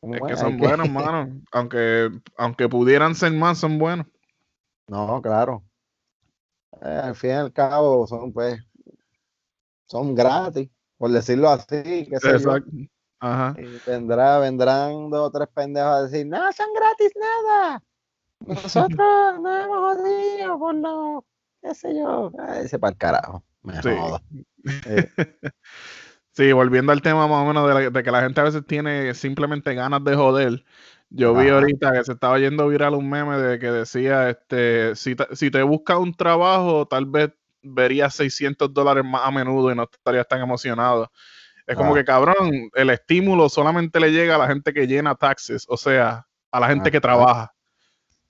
[0.02, 1.40] es que son buenos, mano.
[1.52, 4.06] Aunque, aunque pudieran ser más, son buenos.
[4.86, 5.62] No, claro.
[6.82, 8.60] Eh, al fin y al cabo, son pues,
[9.86, 11.66] son gratis, por decirlo así.
[11.82, 12.70] Que Exacto.
[13.20, 13.54] Ajá.
[13.58, 17.82] Y vendrá, vendrán dos o tres pendejos a decir, no son gratis nada.
[18.46, 18.98] Nosotros
[19.40, 21.24] no hemos jodido por lo,
[21.60, 22.30] qué sé yo.
[22.62, 23.44] Ese para el carajo.
[23.62, 23.90] Me sí.
[24.86, 25.08] Eh.
[26.38, 29.74] Sí, volviendo al tema más o menos de, que la gente a veces tiene simplemente
[29.74, 30.64] ganas de joder.
[31.10, 35.16] Yo vi ahorita que se estaba yendo viral un meme de que decía, este, si
[35.16, 39.74] te, si te buscas un trabajo, tal vez verías 600 dólares más a menudo y
[39.74, 41.10] no estarías tan emocionado.
[41.66, 45.66] Es como que, cabrón, el estímulo solamente le llega a la gente que llena taxes,
[45.68, 47.52] o sea, a la gente que trabaja.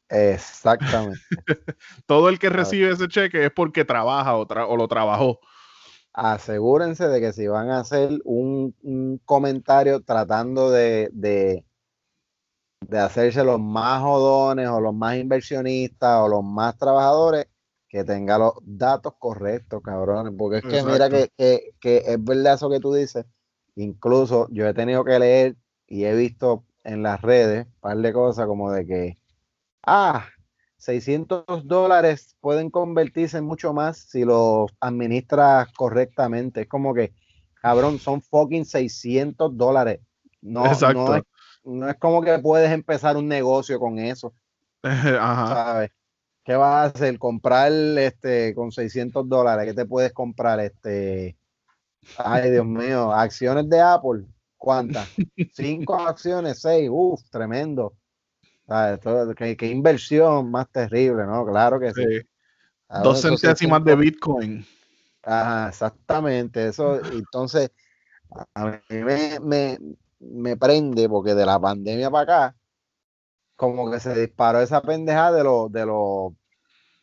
[0.08, 1.20] Exactamente.
[2.06, 5.40] Todo el que recibe ese cheque es porque trabaja o, o lo trabajó
[6.18, 8.74] asegúrense de que si van a hacer un,
[9.24, 11.64] comentario tratando de, de,
[12.98, 17.46] hacerse los más jodones o los más inversionistas o los más trabajadores,
[17.88, 20.34] que tenga los datos correctos, cabrones.
[20.36, 21.30] Porque es que mira que,
[21.80, 23.24] que, es verdad eso que tú dices.
[23.76, 28.12] Incluso yo he tenido que leer y he visto en las redes un par de
[28.12, 29.16] cosas como de que,
[29.86, 30.26] ah,
[30.78, 36.62] 600 dólares pueden convertirse en mucho más si los administras correctamente.
[36.62, 37.12] Es como que,
[37.60, 40.00] cabrón, son fucking 600 dólares.
[40.40, 40.64] No,
[41.64, 44.32] no es como que puedes empezar un negocio con eso.
[44.82, 45.46] Ajá.
[45.48, 45.90] ¿Sabes?
[46.44, 47.18] ¿Qué vas a hacer?
[47.18, 49.66] Comprar este con 600 dólares.
[49.66, 50.60] ¿Qué te puedes comprar?
[50.60, 51.36] Este.
[52.16, 53.12] Ay, Dios mío.
[53.12, 54.24] Acciones de Apple.
[54.56, 55.08] ¿Cuántas?
[55.52, 56.88] Cinco acciones, seis.
[56.90, 57.94] Uf, tremendo.
[59.36, 61.46] ¿Qué, inversión más terrible, ¿no?
[61.46, 62.04] Claro que sí.
[63.02, 64.66] Dos centésimas de Bitcoin.
[65.22, 66.68] Ajá, exactamente.
[66.68, 67.70] Eso, entonces,
[68.54, 69.78] a mí me,
[70.20, 72.56] me, prende porque de la pandemia para acá,
[73.56, 76.32] como que se disparó esa pendeja de los, de los,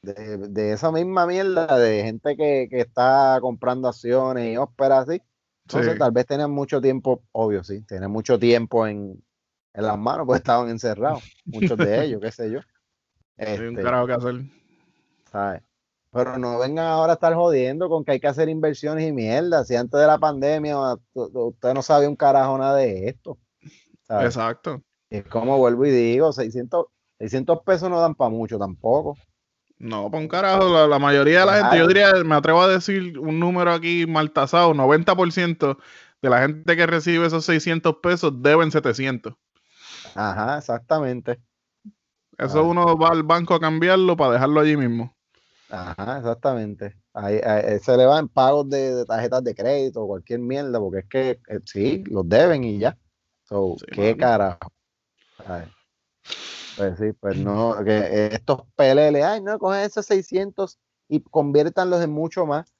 [0.01, 5.21] de, esa misma mierda de gente que, está comprando acciones y óperas así.
[5.67, 9.19] Entonces, tal vez tenían mucho tiempo, obvio, sí, tenían mucho tiempo en,
[9.75, 12.59] en las manos, pues estaban encerrados, muchos de ellos, qué sé yo.
[13.37, 14.35] Este, un carajo que hacer.
[15.29, 15.61] ¿sabes?
[16.09, 19.65] Pero no vengan ahora a estar jodiendo con que hay que hacer inversiones y mierda.
[19.65, 20.77] Si antes de la pandemia
[21.13, 23.37] usted no sabía un carajo nada de esto.
[24.07, 24.81] Exacto.
[25.09, 26.85] Es como vuelvo y digo, 600,
[27.19, 29.17] 600 pesos no dan para mucho tampoco.
[29.77, 33.19] No, para un carajo, la, mayoría de la gente, yo diría, me atrevo a decir
[33.19, 35.77] un número aquí mal tasado, 90%
[36.21, 39.35] de la gente que recibe esos 600 pesos deben 700.
[40.15, 41.39] Ajá, exactamente.
[42.37, 45.15] Eso uno va al banco a cambiarlo para dejarlo allí mismo.
[45.69, 46.95] Ajá, exactamente.
[47.13, 47.39] Ahí,
[47.81, 51.59] se le van pagos de, tarjetas de crédito o cualquier mierda, porque es que eh,
[51.65, 52.97] sí, los deben y ya.
[53.43, 54.71] So, qué carajo.
[56.75, 62.11] Pues sí, pues no, que estos PLL, ay, no, cogen esos 600 y conviértanlos en
[62.11, 62.74] mucho más.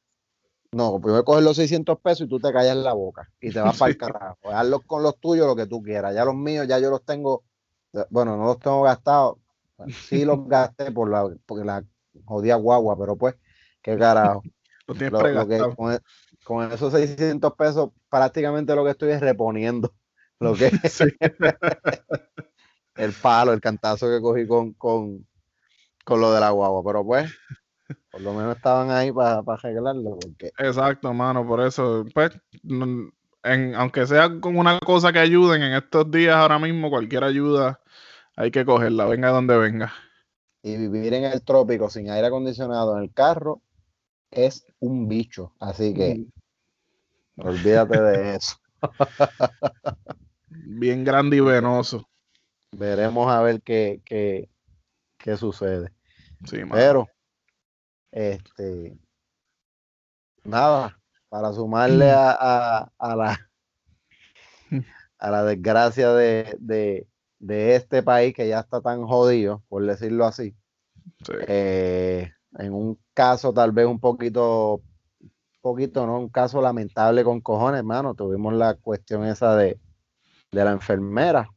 [0.76, 3.78] No, primero coger los 600 pesos y tú te callas la boca y te vas
[3.78, 4.52] para el carajo.
[4.52, 6.14] Hazlos con los tuyos lo que tú quieras.
[6.14, 7.46] Ya los míos, ya yo los tengo,
[8.10, 9.38] bueno, no los tengo gastados.
[9.88, 11.82] Sí los gasté por la, porque la
[12.26, 13.36] jodía guagua, pero pues,
[13.82, 14.44] qué carajo.
[15.00, 16.00] E,
[16.44, 19.94] con, esos 600 pesos, prácticamente lo que estoy es reponiendo
[20.42, 20.70] lo que
[22.96, 25.26] el palo, el cantazo que cogí con, con,
[26.04, 27.32] con lo de la guagua, pero pues,
[28.16, 30.18] por lo menos estaban ahí para arreglarlo.
[30.22, 30.52] Porque...
[30.58, 32.32] Exacto, mano, por eso, pues,
[33.76, 37.82] aunque sea con una cosa que ayuden en estos días ahora mismo, cualquier ayuda
[38.38, 39.94] hay que cogerla, venga donde venga
[40.66, 43.62] y vivir en el trópico sin aire acondicionado en el carro
[44.32, 45.54] es un bicho.
[45.60, 46.26] Así que
[47.38, 48.56] olvídate de eso.
[50.50, 52.10] Bien grande y venoso.
[52.72, 54.50] Veremos a ver qué, qué,
[55.20, 55.92] qué sucede.
[56.72, 57.10] Pero,
[58.16, 58.98] este,
[60.46, 60.98] nada,
[61.28, 63.50] para sumarle a, a, la
[65.20, 66.58] a la desgracia de,
[67.40, 70.56] de este país que ya está tan jodido, por decirlo así.
[71.48, 74.82] Eh, en un caso tal vez un poquito,
[75.62, 76.20] poquito, ¿no?
[76.20, 78.16] Un caso lamentable con cojones, hermano.
[78.16, 79.78] Tuvimos la cuestión esa de,
[80.52, 81.50] la enfermera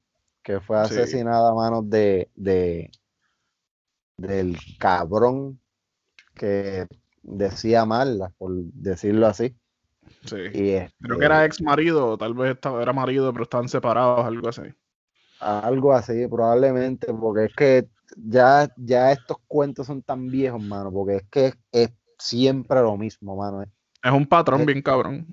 [0.42, 2.90] que fue asesinada a manos de, de
[4.16, 5.60] del cabrón
[6.38, 6.86] que
[7.22, 9.54] decía mal, por decirlo así.
[10.24, 10.36] Sí.
[11.00, 14.48] Creo que era este ex marido, tal vez estaba, era marido, pero estaban separados, algo
[14.48, 14.62] así.
[15.40, 21.16] Algo así, probablemente, porque es que ya, ya estos cuentos son tan viejos, mano, porque
[21.16, 23.62] es que es, siempre lo mismo, mano.
[23.62, 25.26] Es, un patrón bien cabrón.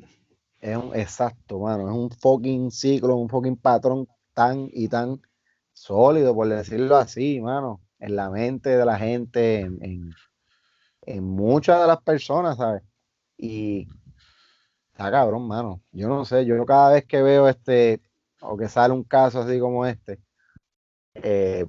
[0.62, 1.90] Es un, exacto, mano.
[1.90, 5.22] Es un fucking ciclo, un fucking patrón tan y tan
[5.74, 7.82] sólido, por decirlo así, mano.
[8.00, 10.14] En la mente de la gente, en, en
[11.22, 12.84] muchas de las personas, ¿sabes?
[13.38, 13.88] Y
[14.92, 15.82] está cabrón, mano.
[15.92, 18.02] Yo no sé, yo cada vez que veo este
[18.42, 20.20] o que sale un caso así como este,
[21.16, 21.66] eh,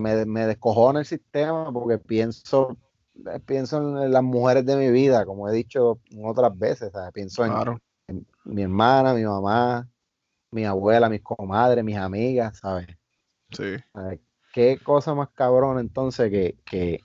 [0.00, 2.76] Me, me descojona el sistema porque pienso,
[3.44, 8.62] pienso en las mujeres de mi vida, como he dicho otras veces, pienso en, mi
[8.62, 9.88] hermana, mi mamá,
[10.50, 12.86] mi abuela, mis comadres, mis amigas, ¿sabes?
[13.50, 13.76] Sí.
[14.52, 17.00] Qué cosa más cabrón entonces que, que,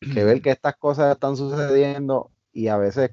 [0.00, 3.10] que ver que estas cosas están sucediendo y a veces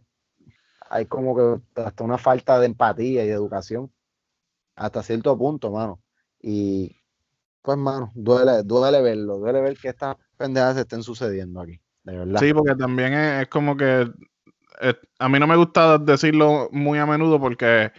[0.89, 3.91] hay como que hasta una falta de empatía y educación
[4.75, 6.01] hasta cierto punto, mano.
[6.41, 6.95] Y
[7.61, 12.39] pues, mano, duele, duele verlo, duele ver que estas pendejadas estén sucediendo aquí, de verdad.
[12.39, 14.07] Sí, porque también es, como que
[14.81, 17.91] eh, a mí no me gusta decirlo muy a menudo porque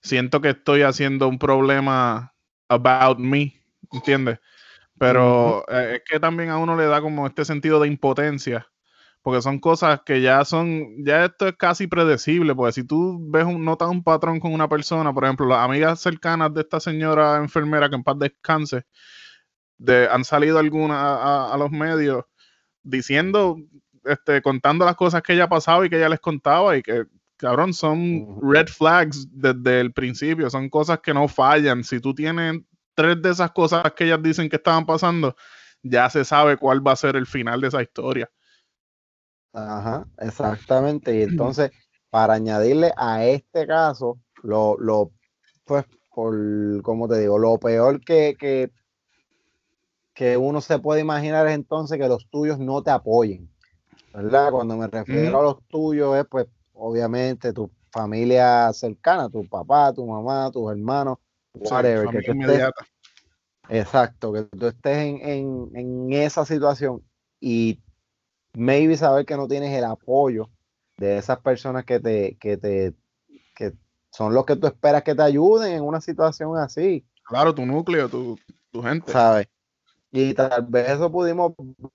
[0.00, 2.32] siento que estoy haciendo un problema
[2.68, 3.60] about me,
[3.92, 4.38] ¿entiendes?
[5.00, 8.70] Pero eh, es que también a uno le da como este sentido de impotencia
[9.22, 13.44] porque son cosas que ya son, ya esto es casi predecible, porque si tú ves
[13.44, 17.36] un, notas un patrón con una persona, por ejemplo, las amigas cercanas de esta señora
[17.36, 18.84] enfermera que en paz descanse,
[19.78, 22.24] de, han salido algunas a, los medios
[22.82, 23.58] diciendo,
[24.04, 27.04] este, contando las cosas que ella pasaba y que ella les contaba y que
[27.36, 31.84] cabrón, son red flags desde el principio, son cosas que no fallan.
[31.84, 32.60] Si tú tienes
[33.00, 35.34] tres de esas cosas que ellas dicen que estaban pasando,
[35.82, 38.30] ya se sabe cuál va a ser el final de esa historia.
[39.54, 41.16] Ajá, exactamente.
[41.16, 41.70] Y entonces,
[42.10, 45.12] para añadirle a este caso, lo, lo
[45.64, 46.36] pues, por,
[46.82, 48.70] como te digo, lo peor que, que,
[50.12, 53.50] que uno se puede imaginar es entonces que los tuyos no te apoyen.
[54.12, 54.50] ¿Verdad?
[54.50, 60.04] Cuando me refiero a los tuyos es, pues, obviamente, tu familia cercana, tu papá, tu
[60.06, 61.16] mamá, tus hermanos,
[61.54, 62.08] whatever.
[62.08, 62.70] que
[63.68, 67.02] exacto, que tú estés en, en, en esa situación
[67.40, 67.80] y
[68.52, 70.50] maybe saber que no tienes el apoyo
[70.96, 72.94] de esas personas que te, que te,
[73.54, 73.72] que
[74.10, 77.04] son los que tú esperas que te ayuden en una situación así.
[77.24, 78.38] Claro, tu núcleo, tu,
[78.70, 79.10] tu gente.
[79.10, 79.48] ¿Sabes?
[80.12, 81.52] Y tal vez eso pudimos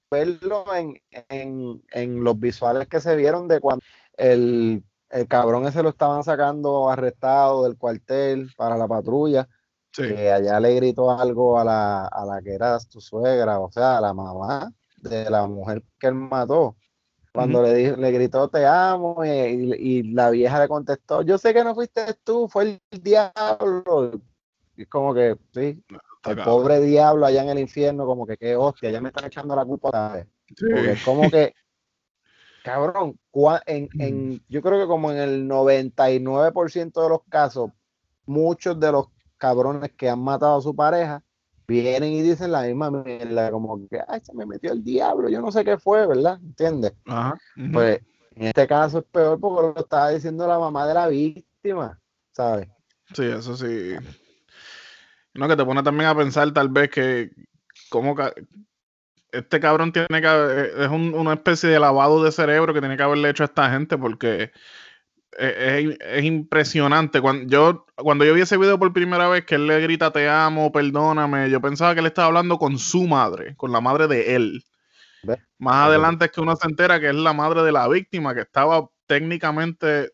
[0.09, 3.83] verlo en, en, en, los visuales que se vieron de cuando
[4.15, 4.83] el,
[5.16, 9.47] el, cabrón ese lo estaban sacando arrestado del cuartel para la patrulla.
[9.91, 13.97] Que allá le gritó algo a la, a la que era su suegra, o sea,
[13.97, 16.76] a la mamá de la mujer que él mató.
[17.36, 21.76] Cuando le, le gritó te amo y, la vieja le contestó, yo sé que no
[21.76, 24.11] fuiste tú, fue el diablo.
[24.78, 25.84] Y es como que, sí,
[26.26, 29.55] el pobre diablo allá en el infierno, como que qué hostia, ya me están echando
[29.55, 30.26] la culpa.
[30.47, 31.53] Porque es como que,
[32.66, 33.20] cabrón,
[33.68, 37.70] en, en, yo creo que como en el 99% de los casos,
[38.26, 39.05] muchos de los
[39.38, 41.22] cabrones que han matado a su pareja
[41.68, 45.41] vienen y dicen la misma mierda, como que, ay, se me metió el diablo, yo
[45.41, 46.39] no sé qué fue, ¿verdad?
[46.41, 46.93] ¿Entiendes?
[47.72, 48.01] Pues
[48.36, 52.01] en este caso es peor porque lo estaba diciendo la mamá de la víctima,
[52.32, 52.68] ¿sabes?
[53.13, 53.93] Sí, eso sí.
[55.36, 57.30] No, que te pone también a pensar tal vez que
[57.89, 58.16] como
[59.38, 63.29] este cabrón tiene que es una especie de lavado de cerebro que tiene que haberle
[63.29, 64.51] hecho a esta gente porque
[65.38, 67.21] es, impresionante.
[67.21, 70.29] Cuando yo, cuando yo vi ese video por primera vez, que él le grita te
[70.29, 74.36] amo, perdóname, yo pensaba que él estaba hablando con su madre, con la madre de
[74.36, 74.63] él.
[75.57, 78.41] Más adelante es que uno se entera que es la madre de la víctima, que
[78.41, 80.11] estaba técnicamente,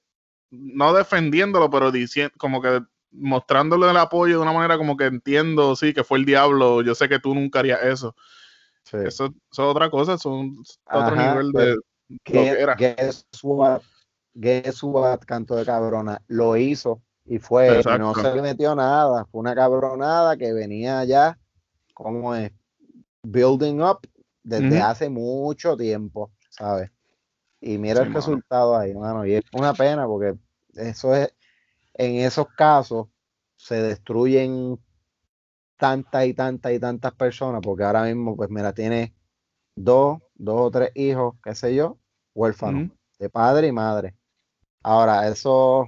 [0.49, 5.75] no defendiéndolo, pero diciendo, como que mostrándole el apoyo de una manera como que entiendo,
[5.75, 8.15] sí, que fue el diablo, yo sé que tú nunca harías eso.
[8.91, 11.77] Eso, es otra cosa, es otro nivel de...
[12.23, 13.09] Que, que,
[14.33, 19.39] Guess What, canto de cabrona, lo hizo y fue, no se le metió nada, fue
[19.39, 21.37] una cabronada que venía ya,
[21.93, 22.51] como es,
[23.23, 23.99] building up
[24.43, 26.89] desde hace mucho tiempo, ¿sabes?
[27.59, 30.35] Y mira el resultado ahí, hermano, y es una pena porque
[30.73, 31.33] eso es,
[31.93, 33.07] en esos casos
[33.55, 34.79] se destruyen
[35.81, 39.15] tantas y tantas y tantas personas, porque ahora mismo, pues mira, tiene
[39.75, 41.97] dos, dos o tres hijos, qué sé yo,
[42.35, 44.15] huérfanos, de padre y madre.
[44.83, 45.87] Ahora, esos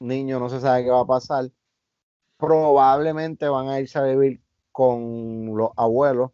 [0.00, 1.48] niños no se sabe qué va a pasar.
[2.38, 4.42] Probablemente van a irse a vivir
[4.72, 6.32] con los abuelos.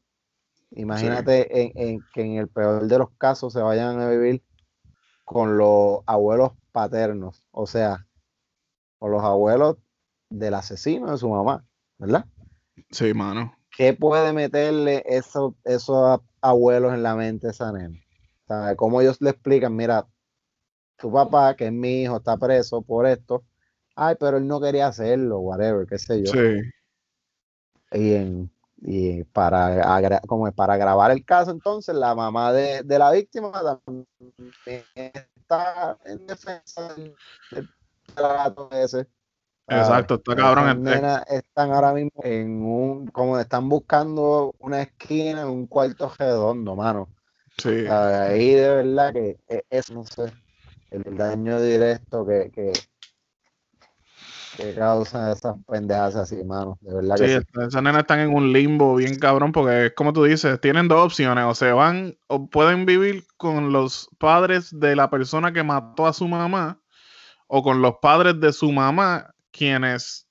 [0.70, 4.42] Imagínate en, que en el peor de los casos se vayan a vivir
[5.26, 8.06] con los abuelos paternos, o sea,
[8.98, 9.76] con los abuelos
[10.30, 11.66] del asesino de su mamá,
[11.98, 12.24] ¿verdad?
[12.90, 13.56] Sí, mano.
[13.76, 17.98] ¿Qué puede meterle esos, esos abuelos en la mente a esa nena?
[18.46, 18.76] ¿Sabe?
[18.76, 19.74] ¿Cómo ellos le explican?
[19.74, 20.06] Mira,
[20.96, 23.44] tu papá, que es mi hijo, está preso por esto.
[23.96, 26.32] Ay, pero él no quería hacerlo, whatever, qué sé yo.
[26.32, 26.60] Sí.
[27.92, 28.50] Y,
[28.86, 34.06] y para, como para grabar el caso, entonces, la mamá de, la víctima también
[34.64, 37.14] está en defensa del,
[38.14, 39.06] trato ese.
[39.66, 40.86] Exacto, está cabrón.
[41.28, 47.08] están ahora mismo en un, como están buscando una esquina en un cuarto redondo, mano.
[47.56, 47.86] Sí.
[47.86, 50.32] Ahí de verdad que e, es, no sé
[50.94, 52.72] el daño directo que, que,
[54.56, 56.78] que causan esas pendejas así, mano.
[56.80, 60.12] De verdad sí, que esas nenas están en un limbo bien cabrón, porque es como
[60.12, 64.94] tú dices, tienen dos opciones, o se van, o pueden vivir con los padres de
[64.94, 66.80] la persona que mató a su mamá,
[67.46, 70.26] o con los padres de su mamá, quienes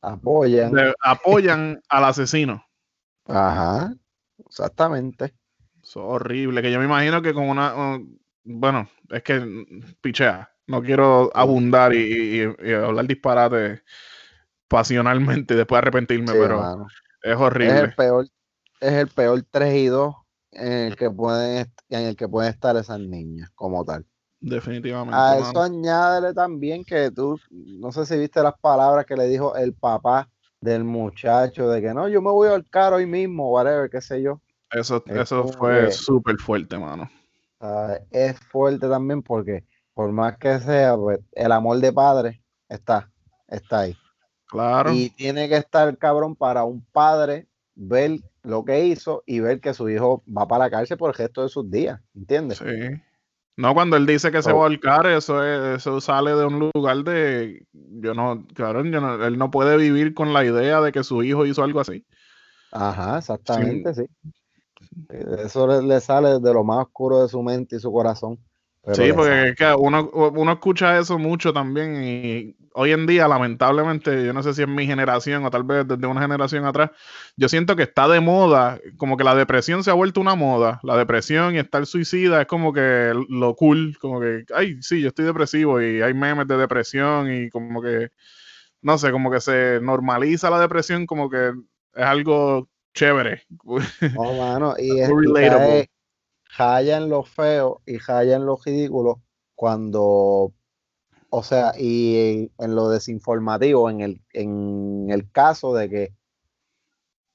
[0.00, 2.64] apoyan, apoyan al asesino.
[3.26, 3.92] Ajá,
[4.46, 5.34] exactamente.
[5.82, 7.98] Eso es horrible, que yo me imagino que con una,
[8.44, 10.50] bueno, es que pichea.
[10.66, 13.82] No quiero abundar y, hablar disparate
[14.66, 16.86] pasionalmente y después arrepentirme, pero
[17.22, 17.74] es horrible.
[17.74, 18.26] Es el peor,
[18.80, 20.14] es el peor 3 y 2
[20.52, 24.06] en el que pueden, en el que pueden estar esas niñas, como tal.
[24.46, 25.16] Definitivamente.
[25.16, 29.56] A eso añádele también que tú, no sé si viste las palabras que le dijo
[29.56, 30.28] el papá
[30.60, 34.22] del muchacho, de que no, yo me voy al carro hoy mismo, whatever, qué sé
[34.22, 34.40] yo.
[34.70, 37.08] Eso, eso fue súper fuerte, mano
[38.10, 39.64] es fuerte también porque
[39.94, 43.10] por más que sea, pues el amor de padre está,
[43.46, 43.96] está ahí.
[44.46, 44.92] Claro.
[44.92, 49.74] Y tiene que estar cabrón para un padre ver lo que hizo y ver que
[49.74, 52.58] su hijo va para la cárcel por el resto de sus días, ¿entiendes?
[52.58, 53.00] Sí.
[53.56, 57.04] No, cuando él dice que se va a ahorcar, eso, eso sale de un lugar
[57.04, 57.64] de.
[57.72, 61.62] Yo no, claro, él no puede vivir con la idea de que su hijo hizo
[61.62, 62.04] algo así.
[62.72, 64.06] Ajá, exactamente, sí.
[65.08, 68.38] Eso le, sale de lo más oscuro de su mente y su corazón.
[68.92, 74.26] Sí, porque es que uno, uno escucha eso mucho también y hoy en día, lamentablemente,
[74.26, 76.90] yo no sé si es mi generación o tal vez desde una generación atrás,
[77.36, 80.80] yo siento que está de moda, como que la depresión se ha vuelto una moda,
[80.82, 85.08] la depresión y estar suicida es como que lo cool, como que, ay, sí, yo
[85.08, 88.10] estoy depresivo y hay memes de depresión y como que,
[88.82, 91.52] no sé, como que se normaliza la depresión, como que
[91.94, 93.42] es algo chévere.
[94.16, 95.88] Oh, mano, y es.
[96.56, 99.22] Jaya en lo feo y jaya en lo ridículo
[99.54, 100.52] cuando
[101.36, 106.14] o sea, y en, lo desinformativo, en el, en el caso de que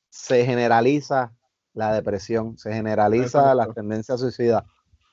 [0.09, 1.33] se generaliza
[1.73, 4.65] la depresión, se generaliza la tendencia suicida.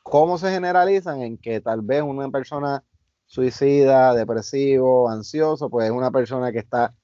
[0.05, 1.21] ¿Cómo se generalizan?
[1.21, 2.85] En que tal vez una persona
[3.27, 6.95] suicida, depresivo, ansioso, pues es una persona que está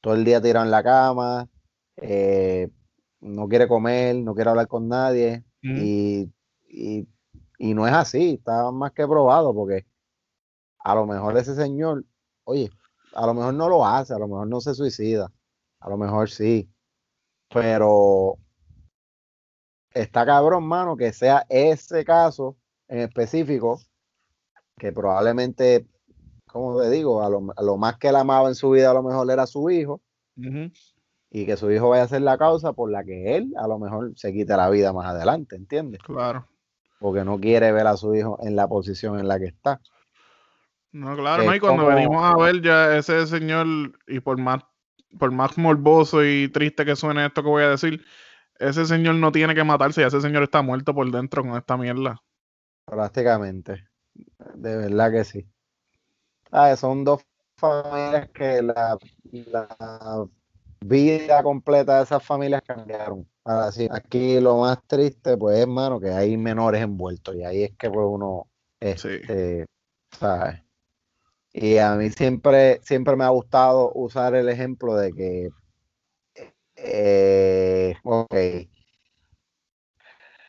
[0.00, 1.48] todo el día tirado en la cama,
[1.98, 2.68] eh,
[3.20, 6.32] no quiere comer, no quiere hablar con nadie, y,
[7.58, 9.86] y no es así, está más que probado, porque
[10.78, 12.04] a lo mejor ese señor,
[12.44, 12.70] oye,
[13.14, 15.32] a lo mejor no lo hace, a lo mejor no se suicida,
[15.80, 16.70] a lo mejor sí,
[17.52, 18.38] pero
[19.92, 22.56] está cabrón, mano, que sea ese caso
[22.86, 23.80] en específico,
[24.76, 25.86] que probablemente,
[26.46, 29.30] como te digo, a lo, más que él amaba en su vida a lo mejor
[29.30, 30.00] era su hijo,
[31.30, 33.78] y que su hijo vaya a ser la causa por la que él a lo
[33.78, 36.00] mejor se quite la vida más adelante, ¿entiendes?
[36.02, 36.46] Claro.
[36.98, 39.80] Porque no quiere ver a su hijo en la posición en la que está.
[40.90, 43.66] No, claro, no, y cuando venimos a ver ya ese señor,
[44.06, 44.60] y por más,
[45.18, 48.04] por más morboso y triste que suene esto que voy a decir,
[48.58, 51.76] ese señor no tiene que matarse, ya ese señor está muerto por dentro con esta
[51.76, 52.22] mierda.
[52.86, 53.86] Prácticamente.
[54.54, 55.46] De verdad que sí.
[56.50, 57.22] Ah, son dos
[57.56, 58.98] familias que la,
[59.30, 60.26] la
[60.80, 63.28] vida completa de esas familias cambiaron.
[63.44, 67.34] Ahora sí, aquí lo más triste, pues, hermano, que hay menores envueltos.
[67.36, 68.48] Y ahí es que pues uno
[68.80, 69.66] este,
[70.18, 70.62] ¿sabes?
[71.52, 75.48] Y a mí siempre, siempre me ha gustado usar el ejemplo de que,
[76.76, 78.34] eh, ok,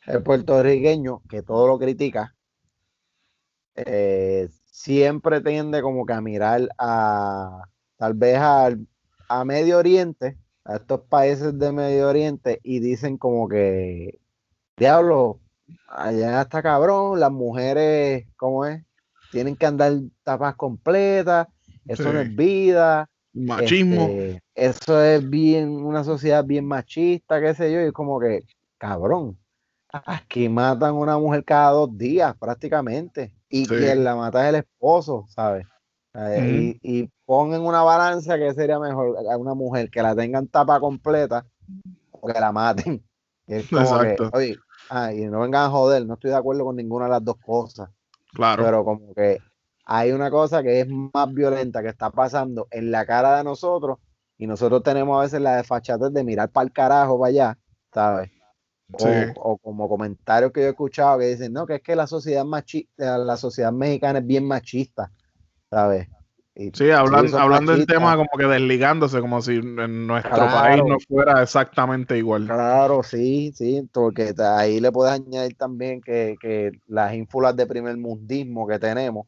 [0.06, 2.34] el puertorriqueño que todo lo critica,
[3.74, 7.64] eh, siempre tiende como que a mirar a
[7.96, 8.38] tal vez
[9.30, 14.18] a Medio Oriente, a estos países de Medio Oriente y dicen como que,
[14.76, 15.38] diablo,
[15.86, 18.82] allá está cabrón, las mujeres, ¿cómo es?
[19.30, 19.92] tienen que andar
[20.24, 21.46] tapas completas,
[21.86, 23.08] eso no es vida.
[23.32, 24.08] Machismo.
[24.08, 28.44] Este, eso es bien, una sociedad bien machista, qué sé yo, y es como que,
[28.78, 29.38] cabrón,
[29.92, 34.54] aquí matan a una mujer cada dos días prácticamente, y quien la mata es el
[34.56, 35.66] esposo, ¿sabes?
[36.14, 40.80] Y, y ponen una balanza que sería mejor a una mujer que la tengan tapa
[40.80, 41.46] completa
[42.10, 43.02] o que la maten.
[43.46, 44.30] Exacto.
[44.32, 44.56] oye,
[45.14, 47.90] y no vengan a joder, no estoy de acuerdo con ninguna de las dos cosas.
[48.32, 48.64] Claro.
[48.64, 49.38] Pero como que
[49.84, 53.98] hay una cosa que es más violenta que está pasando en la cara de nosotros
[54.38, 57.58] y nosotros tenemos a veces la desfachatez de mirar para el carajo para allá,
[57.92, 58.30] ¿sabes?
[59.36, 62.44] O, como comentarios que yo he escuchado que dicen, no, que es que la sociedad
[62.44, 65.12] machista, la sociedad mexicana es bien machista,
[65.70, 66.08] ¿sabes?
[66.74, 72.18] sí, hablando del tema como que desligándose, como si en nuestro país no fuera exactamente
[72.18, 72.46] igual.
[72.46, 78.66] Claro, sí, sí, porque ahí le puedes añadir también que, las ínfulas de primer mundismo
[78.66, 79.26] que tenemos,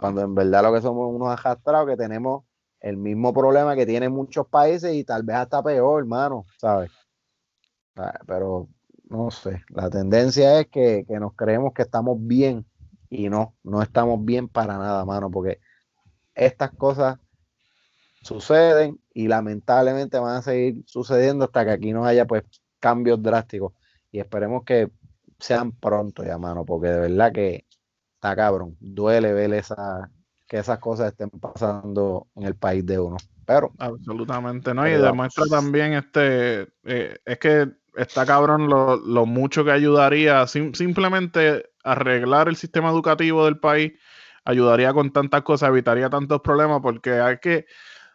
[0.00, 2.44] cuando en verdad lo que somos unos arrastrados que tenemos
[2.80, 6.90] el mismo problema que tienen muchos países y tal vez hasta peor, hermano, ¿sabes?
[7.96, 8.68] Ah, pero
[9.08, 12.66] no sé, la tendencia es que, que nos creemos que estamos bien
[13.14, 15.60] y no, no estamos bien para nada, mano, porque
[16.34, 17.18] estas cosas
[18.22, 22.42] suceden y lamentablemente van a seguir sucediendo hasta que aquí no haya pues
[22.80, 23.72] cambios drásticos.
[24.10, 24.90] Y esperemos que
[25.38, 27.66] sean pronto ya mano porque de verdad que
[28.14, 28.76] está cabrón.
[28.80, 30.10] Duele ver esa
[30.48, 33.16] que esas cosas estén pasando en el país de uno.
[33.46, 39.64] Pero absolutamente no y demuestra también este eh, es que está cabrón lo, lo mucho
[39.64, 40.46] que ayudaría.
[40.46, 43.92] Simplemente arreglar el sistema educativo del país
[44.44, 47.66] ayudaría con tantas cosas, evitaría tantos problemas, porque hay que,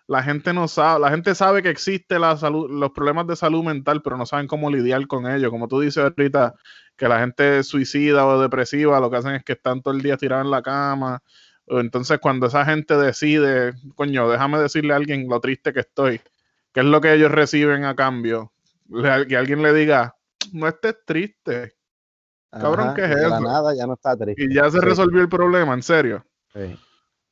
[0.07, 3.63] la gente no sabe, la gente sabe que existe la salud, los problemas de salud
[3.63, 5.51] mental, pero no saben cómo lidiar con ellos.
[5.51, 6.55] Como tú dices ahorita,
[6.97, 10.17] que la gente suicida o depresiva lo que hacen es que están todo el día
[10.17, 11.24] tirados en la cama.
[11.67, 16.22] Entonces, cuando esa gente decide, coño, déjame decirle a alguien lo triste que estoy,
[16.74, 18.51] ¿qué es lo que ellos reciben a cambio?
[19.28, 20.15] que alguien le diga,
[20.51, 21.76] no estés triste.
[22.52, 23.39] Cabrón, ¿qué es eso?
[23.39, 24.43] Nada, ya no está triste.
[24.43, 26.26] Y ya se resolvió el problema, en serio.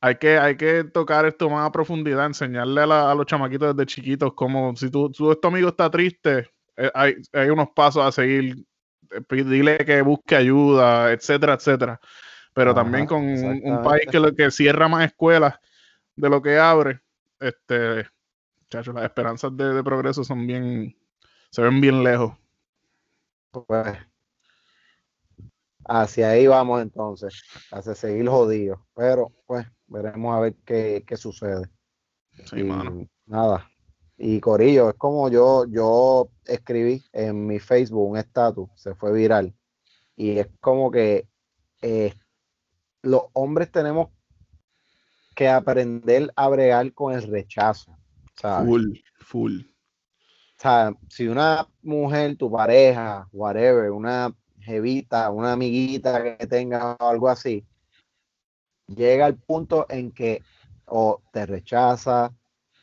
[0.00, 4.32] Hay que, hay que tocar esto más a profundidad, enseñarle a, los chamaquitos desde chiquitos
[4.34, 8.64] como si tu, tu, amigo está triste, eh, hay, hay, unos pasos a seguir,
[9.10, 12.00] eh, dile que busque ayuda, etcétera, etcétera.
[12.54, 15.58] Pero también con un, país que, que cierra más escuelas
[16.14, 17.00] de lo que abre,
[17.40, 18.06] este,
[18.70, 20.96] chacho, las esperanzas de, de progreso son bien,
[21.50, 22.36] se ven bien lejos.
[23.50, 23.96] Pues
[25.88, 28.78] hacia ahí vamos entonces, hacia seguir jodidos.
[28.94, 31.68] Pero pues veremos a ver qué, sucede.
[32.44, 33.08] Sí, mano.
[33.26, 33.68] Nada.
[34.16, 39.54] Y Corillo, es como yo, yo escribí en mi Facebook un estatus, se fue viral.
[40.16, 41.28] Y es como que
[41.82, 42.12] eh,
[43.02, 44.08] los hombres tenemos
[45.34, 47.96] que aprender a bregar con el rechazo.
[48.34, 49.60] Full, full.
[49.60, 54.34] O sea, si una mujer, tu pareja, whatever, una
[54.68, 57.64] jevita, una amiguita que tenga algo así,
[58.86, 60.42] llega al punto en que
[60.86, 62.32] o te rechaza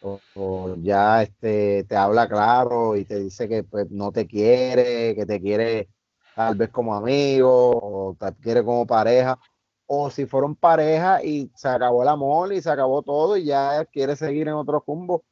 [0.02, 5.26] o, ya este, te habla claro y te dice que pues, no te quiere, que
[5.26, 5.90] te quiere
[6.36, 9.40] tal vez como amigo o te quiere como pareja,
[9.88, 13.86] o si fueron pareja y se acabó el amor y se acabó todo y ya
[13.86, 15.24] quiere seguir en otro rumbo,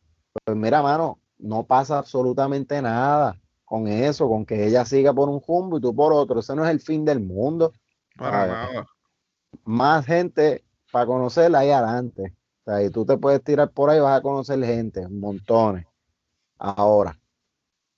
[0.43, 3.39] pues mira, mano, no pasa absolutamente nada
[3.74, 6.39] con eso, con que ella siga por un jumbo y tú por otro.
[6.39, 7.74] Eso no es el fin del mundo.
[8.15, 8.86] Para nada.
[9.63, 12.36] Más gente para conocerla ahí adelante.
[12.61, 15.88] O sea, y tú te puedes tirar por ahí y vas a conocer gente, montones.
[16.59, 17.19] Ahora,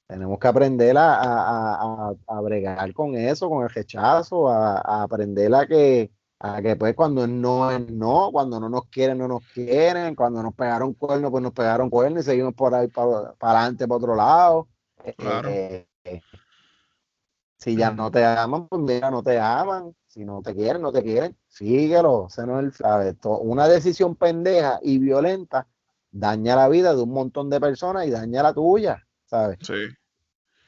[0.07, 6.09] tenemos que aprender a, a, bregar con eso, con el rechazo, a, aprender a que,
[6.39, 10.41] a que pues cuando no es no, cuando no nos quieren, no nos quieren, cuando
[10.41, 14.15] nos pegaron cuernos, pues nos pegaron cuernos y seguimos por ahí para, adelante, para otro
[14.15, 14.69] lado.
[15.13, 15.49] Claro.
[15.49, 15.87] Eh,
[17.57, 19.95] si ya no te aman, pues mira, no te aman.
[20.07, 21.35] Si no te quieren, no te quieren.
[21.47, 22.27] Síguelo.
[22.45, 25.67] no es el, una decisión pendeja y violenta
[26.11, 29.57] daña la vida de un montón de personas y daña la tuya, ¿sabes?
[29.61, 29.73] Sí.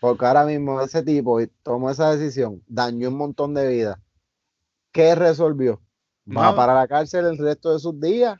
[0.01, 3.97] Porque ahora mismo ese tipo tomó esa decisión, dañó un montón de vidas.
[4.91, 5.81] ¿Qué resolvió?
[6.35, 8.37] Va para la cárcel el resto de sus días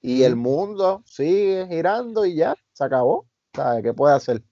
[0.00, 3.26] y el mundo sigue girando y ya, se acabó.
[3.54, 4.42] ¿Sabes qué puede hacer?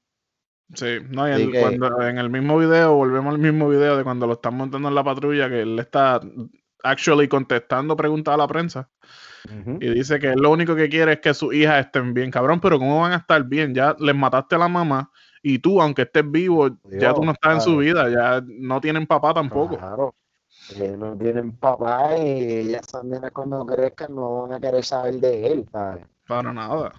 [0.75, 4.33] Sí, no, y cuando, en el mismo video, volvemos al mismo video de cuando lo
[4.35, 6.21] están montando en la patrulla, que él está
[6.83, 8.89] actually contestando preguntas a la prensa.
[9.81, 12.81] Y dice que lo único que quiere es que sus hijas estén bien, cabrón, pero
[12.81, 13.75] ¿cómo van a estar bien?
[13.75, 15.11] Ya les mataste a la mamá
[15.41, 19.07] y tú, aunque estés vivo, ya tú no estás en su vida, ya no tienen
[19.07, 19.79] papá tampoco.
[19.79, 20.17] Claro,
[20.99, 25.69] no tienen papá y ellas también cuando crezcan no van a querer saber de él,
[25.71, 26.05] ¿sabes?
[26.27, 26.93] Para nada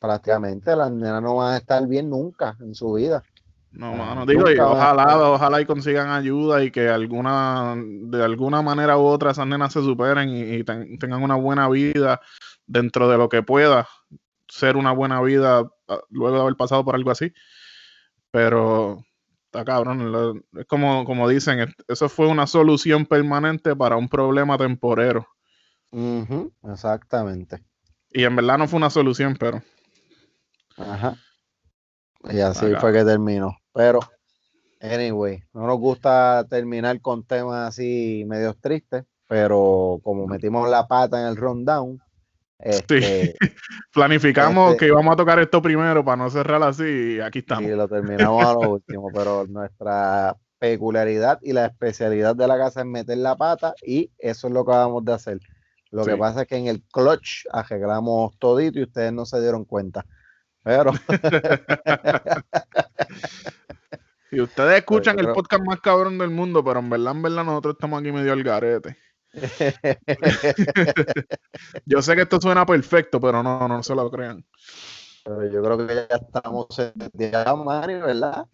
[0.00, 3.22] prácticamente las nenas no van a estar bien nunca en su vida.
[3.72, 8.98] No, mano, digo, y ojalá, ojalá y consigan ayuda y que alguna, de alguna manera
[8.98, 10.64] u otra esas nenas se superen y,
[10.98, 12.20] tengan una buena vida
[12.66, 13.86] dentro de lo que pueda
[14.48, 17.32] ser una buena vida ah, luego de haber pasado por algo así.
[18.32, 19.04] Pero
[19.44, 25.28] está cabrón, es como, como dicen, eso fue una solución permanente para un problema temporero.
[26.64, 27.62] exactamente.
[28.12, 29.62] Y en verdad no fue una solución, pero
[30.80, 31.16] Ajá.
[32.30, 33.56] Y así fue que terminó.
[33.72, 34.00] Pero,
[34.80, 41.20] anyway, no nos gusta terminar con temas así medios tristes, pero como metimos la pata
[41.20, 42.00] en el rundown,
[42.58, 43.34] este,
[43.94, 47.70] planificamos este que íbamos a tocar esto primero para no cerrar así y aquí estamos.
[47.70, 52.80] Y lo terminamos a lo último, pero nuestra peculiaridad y la especialidad de la casa
[52.80, 55.40] es meter la pata y eso es lo que vamos de hacer.
[55.90, 59.64] Lo que pasa es que en el clutch arreglamos todito y ustedes no se dieron
[59.64, 60.04] cuenta.
[60.62, 60.92] Pero.
[64.30, 67.74] y ustedes escuchan el podcast más cabrón del mundo, pero en verdad, en verdad, nosotros
[67.74, 68.96] estamos aquí medio al garete.
[71.86, 74.44] yo sé que esto suena perfecto, pero no, no se lo crean.
[75.24, 76.66] Pero yo creo que ya estamos
[77.12, 78.46] ya, Mario, ¿verdad?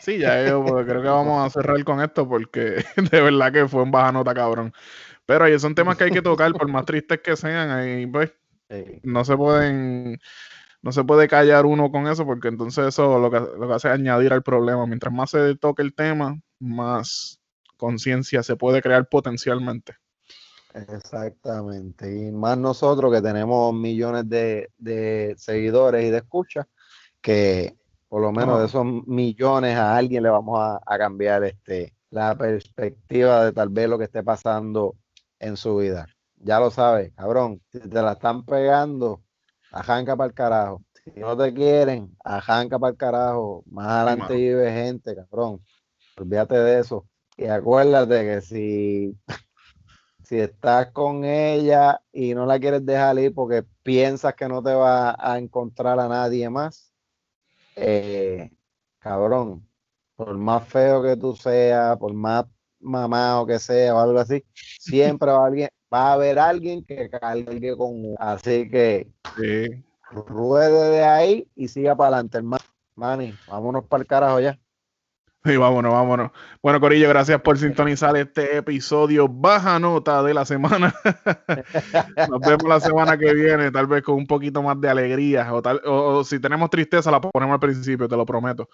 [0.00, 3.68] Sí, ya yo pues, creo que vamos a cerrar con esto porque de verdad que
[3.68, 4.72] fue un baja nota, cabrón.
[5.26, 8.32] Pero ahí son temas que hay que tocar, por más tristes que sean, ahí pues
[9.02, 10.18] no se pueden
[10.84, 13.88] no se puede callar uno con eso porque entonces eso lo que, lo que hace
[13.88, 14.86] es añadir al problema.
[14.86, 17.40] Mientras más se toque el tema, más
[17.78, 19.94] conciencia se puede crear potencialmente.
[20.74, 22.14] Exactamente.
[22.14, 26.66] Y más nosotros que tenemos millones de, seguidores y de escuchas,
[27.22, 27.74] que
[28.06, 33.46] por lo menos de esos millones a alguien le vamos a, cambiar este la perspectiva
[33.46, 34.96] de tal vez lo que esté pasando
[35.38, 36.06] en su vida.
[36.36, 37.62] Ya lo sabes, cabrón.
[37.72, 39.23] Si te la están pegando,
[39.74, 40.82] ajanca para el carajo.
[41.04, 43.64] Si no te quieren, ajanca para el carajo.
[43.66, 45.60] Más adelante vive gente, cabrón.
[46.16, 47.06] Olvídate de eso.
[47.36, 49.18] Y acuérdate que si
[50.24, 54.72] si estás con ella y no la quieres dejar ir porque piensas que no te
[54.72, 56.92] va a encontrar a nadie más,
[57.76, 58.50] eh,
[58.98, 59.68] cabrón,
[60.16, 62.46] por más feo que tú seas, por más
[62.80, 64.44] mamado que sea o algo así,
[64.80, 69.08] siempre va, alguien, va a haber alguien que cargue con Así que
[70.10, 72.64] ruede de ahí y siga para adelante, hermano.
[72.96, 74.58] Manny, vámonos para el carajo ya.
[75.44, 76.30] Y vámonos, vámonos.
[76.62, 80.94] Bueno, Corillo, gracias por sintonizar este episodio baja nota de la semana.
[82.30, 85.52] Nos vemos la semana que viene, tal vez con un poquito más de alegría.
[85.52, 88.68] O, tal, o, si tenemos tristeza, la ponemos al principio, te lo prometo.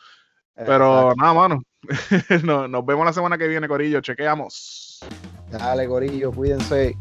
[0.55, 1.63] Pero nada, mano.
[2.69, 4.01] nos vemos la semana que viene, Corillo.
[4.01, 5.01] Chequeamos.
[5.51, 6.97] Dale, Corillo, cuídense.